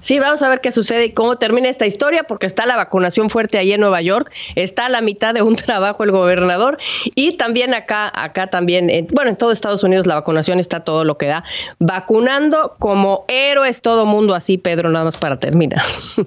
Sí, 0.00 0.18
vamos 0.18 0.42
a 0.42 0.48
ver 0.48 0.60
qué 0.60 0.72
sucede 0.72 1.06
y 1.06 1.12
cómo 1.12 1.36
termina 1.36 1.68
esta 1.68 1.86
historia, 1.86 2.24
porque 2.24 2.46
está 2.46 2.66
la 2.66 2.76
vacunación 2.76 3.30
fuerte 3.30 3.58
ahí 3.58 3.72
en 3.72 3.80
Nueva 3.80 4.00
York, 4.00 4.32
está 4.54 4.86
a 4.86 4.88
la 4.88 5.00
mitad 5.00 5.34
de 5.34 5.42
un 5.42 5.56
trabajo 5.56 6.04
el 6.04 6.10
gobernador 6.10 6.78
y 7.04 7.36
también 7.36 7.74
acá, 7.74 8.10
acá 8.14 8.48
también, 8.48 8.90
bueno, 9.12 9.30
en 9.30 9.36
todo 9.36 9.52
Estados 9.52 9.82
Unidos 9.84 10.06
la 10.06 10.14
vacunación 10.14 10.58
está 10.58 10.84
todo 10.84 11.04
lo 11.04 11.18
que 11.18 11.26
da, 11.26 11.44
vacunando 11.78 12.76
como 12.78 13.24
héroes 13.28 13.82
todo 13.82 14.06
mundo 14.06 14.34
así, 14.34 14.58
Pedro, 14.58 14.90
nada 14.90 15.04
más 15.04 15.16
para 15.16 15.38
terminar. 15.38 15.82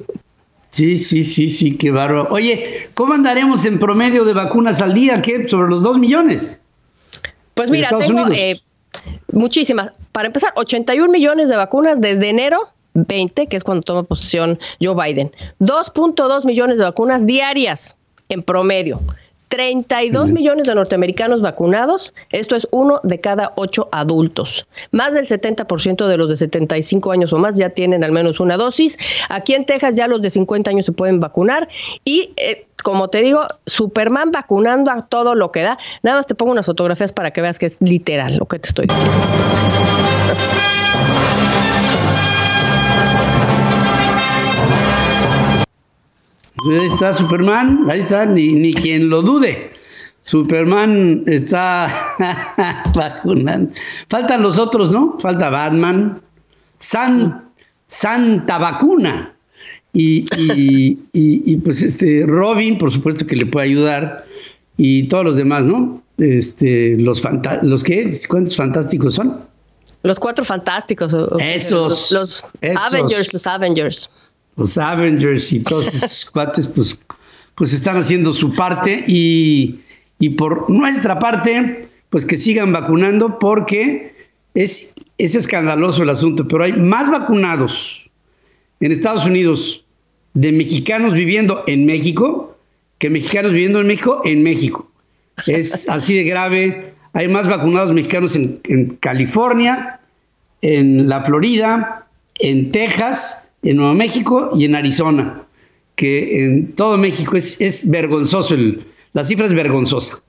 Sí, 0.73 0.97
sí, 0.97 1.23
sí, 1.23 1.49
sí, 1.49 1.77
qué 1.77 1.91
bárbaro. 1.91 2.29
Oye, 2.31 2.89
¿cómo 2.95 3.13
andaremos 3.13 3.63
en 3.65 3.77
promedio 3.77 4.25
de 4.25 4.33
vacunas 4.33 4.81
al 4.81 4.95
día? 4.95 5.21
¿Qué? 5.21 5.47
¿Sobre 5.47 5.69
los 5.69 5.83
dos 5.83 5.99
millones? 5.99 6.59
Pues 7.53 7.69
mira, 7.69 7.89
tengo 7.99 8.25
eh, 8.31 8.59
muchísimas. 9.31 9.91
Para 10.11 10.27
empezar, 10.27 10.51
81 10.55 11.11
millones 11.11 11.49
de 11.49 11.57
vacunas 11.57 12.01
desde 12.01 12.27
enero 12.29 12.73
20, 12.93 13.47
que 13.47 13.57
es 13.57 13.63
cuando 13.63 13.83
toma 13.83 14.03
posesión 14.03 14.59
Joe 14.81 14.95
Biden. 14.95 15.31
2.2 15.59 16.45
millones 16.45 16.77
de 16.77 16.83
vacunas 16.83 17.25
diarias 17.25 17.95
en 18.29 18.43
promedio. 18.43 18.99
32 19.53 20.31
millones 20.31 20.65
de 20.65 20.73
norteamericanos 20.73 21.39
vacunados, 21.39 22.15
esto 22.31 22.55
es 22.55 22.67
uno 22.71 22.99
de 23.03 23.21
cada 23.21 23.53
ocho 23.55 23.87
adultos. 23.91 24.65
Más 24.89 25.13
del 25.13 25.27
70% 25.27 26.07
de 26.07 26.17
los 26.17 26.27
de 26.27 26.37
75 26.37 27.11
años 27.11 27.31
o 27.33 27.37
más 27.37 27.55
ya 27.55 27.69
tienen 27.69 28.03
al 28.03 28.11
menos 28.11 28.39
una 28.39 28.57
dosis. 28.57 28.97
Aquí 29.29 29.53
en 29.53 29.67
Texas 29.67 29.95
ya 29.95 30.07
los 30.07 30.23
de 30.23 30.31
50 30.31 30.71
años 30.71 30.87
se 30.87 30.91
pueden 30.91 31.19
vacunar 31.19 31.67
y... 32.03 32.31
Eh, 32.37 32.65
como 32.83 33.07
te 33.07 33.21
digo, 33.21 33.47
Superman 33.65 34.31
vacunando 34.31 34.91
a 34.91 35.03
todo 35.07 35.35
lo 35.35 35.53
que 35.53 35.61
da. 35.61 35.77
Nada 36.01 36.17
más 36.17 36.27
te 36.27 36.35
pongo 36.35 36.51
unas 36.51 36.65
fotografías 36.65 37.13
para 37.13 37.31
que 37.31 37.41
veas 37.41 37.57
que 37.57 37.67
es 37.67 37.77
literal 37.79 38.35
lo 38.35 38.45
que 38.45 38.59
te 38.59 38.67
estoy 38.67 38.87
diciendo. 38.87 39.13
Ahí 46.59 46.85
está 46.85 47.13
Superman, 47.13 47.85
ahí 47.89 47.99
está, 47.99 48.25
ni, 48.25 48.53
ni 48.53 48.73
quien 48.73 49.09
lo 49.09 49.21
dude. 49.21 49.71
Superman 50.25 51.23
está 51.27 51.89
vacunando. 52.95 53.71
Faltan 54.09 54.41
los 54.41 54.57
otros, 54.57 54.91
¿no? 54.91 55.17
Falta 55.19 55.49
Batman, 55.49 56.21
San, 56.77 57.51
Santa 57.87 58.57
Vacuna. 58.57 59.33
Y, 59.95 60.25
y, 61.13 61.55
pues 61.57 61.83
este 61.83 62.23
Robin, 62.25 62.77
por 62.79 62.89
supuesto 62.89 63.27
que 63.27 63.35
le 63.35 63.45
puede 63.45 63.67
ayudar. 63.67 64.25
Y 64.77 65.07
todos 65.07 65.23
los 65.23 65.35
demás, 65.35 65.65
¿no? 65.65 66.01
Este, 66.17 66.95
los 66.97 67.21
los 67.61 67.83
qué, 67.83 68.09
¿cuántos 68.27 68.55
fantásticos 68.55 69.15
son? 69.15 69.39
Los 70.03 70.19
cuatro 70.19 70.45
fantásticos. 70.45 71.15
Esos. 71.39 72.11
los 72.11 72.43
Avengers, 72.87 73.33
los 73.33 73.45
Avengers 73.45 74.09
los 74.55 74.77
Avengers 74.77 75.51
y 75.51 75.59
todos 75.61 75.93
esos 75.93 76.25
cuates, 76.31 76.67
pues, 76.67 76.99
pues 77.55 77.73
están 77.73 77.97
haciendo 77.97 78.33
su 78.33 78.53
parte 78.55 79.03
y, 79.07 79.79
por 80.37 80.69
nuestra 80.69 81.19
parte, 81.19 81.89
pues 82.09 82.25
que 82.25 82.37
sigan 82.37 82.71
vacunando 82.71 83.39
porque 83.39 84.13
es, 84.53 84.95
es 85.17 85.35
escandaloso 85.35 86.03
el 86.03 86.09
asunto, 86.09 86.47
pero 86.47 86.63
hay 86.63 86.73
más 86.73 87.11
vacunados 87.11 88.09
en 88.79 88.91
Estados 88.91 89.25
Unidos 89.25 89.83
de 90.33 90.51
mexicanos 90.51 91.13
viviendo 91.13 91.63
en 91.67 91.85
México 91.85 92.57
que 92.99 93.09
mexicanos 93.09 93.51
viviendo 93.51 93.81
en 93.81 93.87
México 93.87 94.21
en 94.23 94.43
México. 94.43 94.89
Es 95.47 95.89
así 95.89 96.15
de 96.15 96.23
grave. 96.23 96.93
Hay 97.13 97.27
más 97.27 97.47
vacunados 97.47 97.91
mexicanos 97.91 98.35
en, 98.35 98.61
en 98.63 98.95
California, 98.97 99.99
en 100.61 101.09
la 101.09 101.21
Florida, 101.23 102.07
en 102.39 102.71
Texas 102.71 103.49
en 103.63 103.77
Nuevo 103.77 103.93
México 103.93 104.51
y 104.55 104.65
en 104.65 104.75
Arizona, 104.75 105.41
que 105.95 106.45
en 106.45 106.73
todo 106.75 106.97
México 106.97 107.35
es, 107.35 107.59
es 107.61 107.89
vergonzoso, 107.89 108.55
el, 108.55 108.85
la 109.13 109.23
cifra 109.23 109.45
es 109.45 109.53
vergonzosa. 109.53 110.21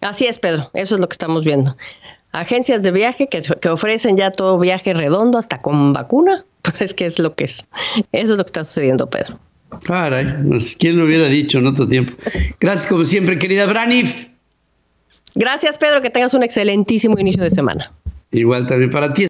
Así 0.00 0.26
es, 0.26 0.38
Pedro, 0.38 0.70
eso 0.74 0.94
es 0.94 1.00
lo 1.00 1.08
que 1.08 1.14
estamos 1.14 1.44
viendo. 1.44 1.76
Agencias 2.32 2.82
de 2.82 2.90
viaje 2.90 3.28
que, 3.28 3.40
que 3.40 3.68
ofrecen 3.68 4.16
ya 4.16 4.30
todo 4.30 4.58
viaje 4.58 4.92
redondo, 4.92 5.38
hasta 5.38 5.60
con 5.60 5.92
vacuna, 5.92 6.44
pues 6.62 6.82
es 6.82 6.94
que 6.94 7.06
es 7.06 7.18
lo 7.18 7.34
que 7.34 7.44
es. 7.44 7.66
Eso 8.12 8.32
es 8.32 8.38
lo 8.38 8.44
que 8.44 8.48
está 8.48 8.64
sucediendo, 8.64 9.08
Pedro. 9.08 9.38
Caray, 9.82 10.26
pues, 10.48 10.76
¿quién 10.76 10.98
lo 10.98 11.04
hubiera 11.04 11.28
dicho 11.28 11.58
en 11.58 11.66
otro 11.66 11.86
tiempo? 11.86 12.12
Gracias 12.60 12.86
como 12.90 13.04
siempre, 13.04 13.38
querida 13.38 13.66
Branif. 13.66 14.28
Gracias, 15.34 15.78
Pedro, 15.78 16.00
que 16.00 16.10
tengas 16.10 16.32
un 16.34 16.44
excelentísimo 16.44 17.18
inicio 17.18 17.42
de 17.42 17.50
semana. 17.50 17.92
Igual 18.30 18.66
también 18.66 18.90
para 18.90 19.12
ti. 19.12 19.26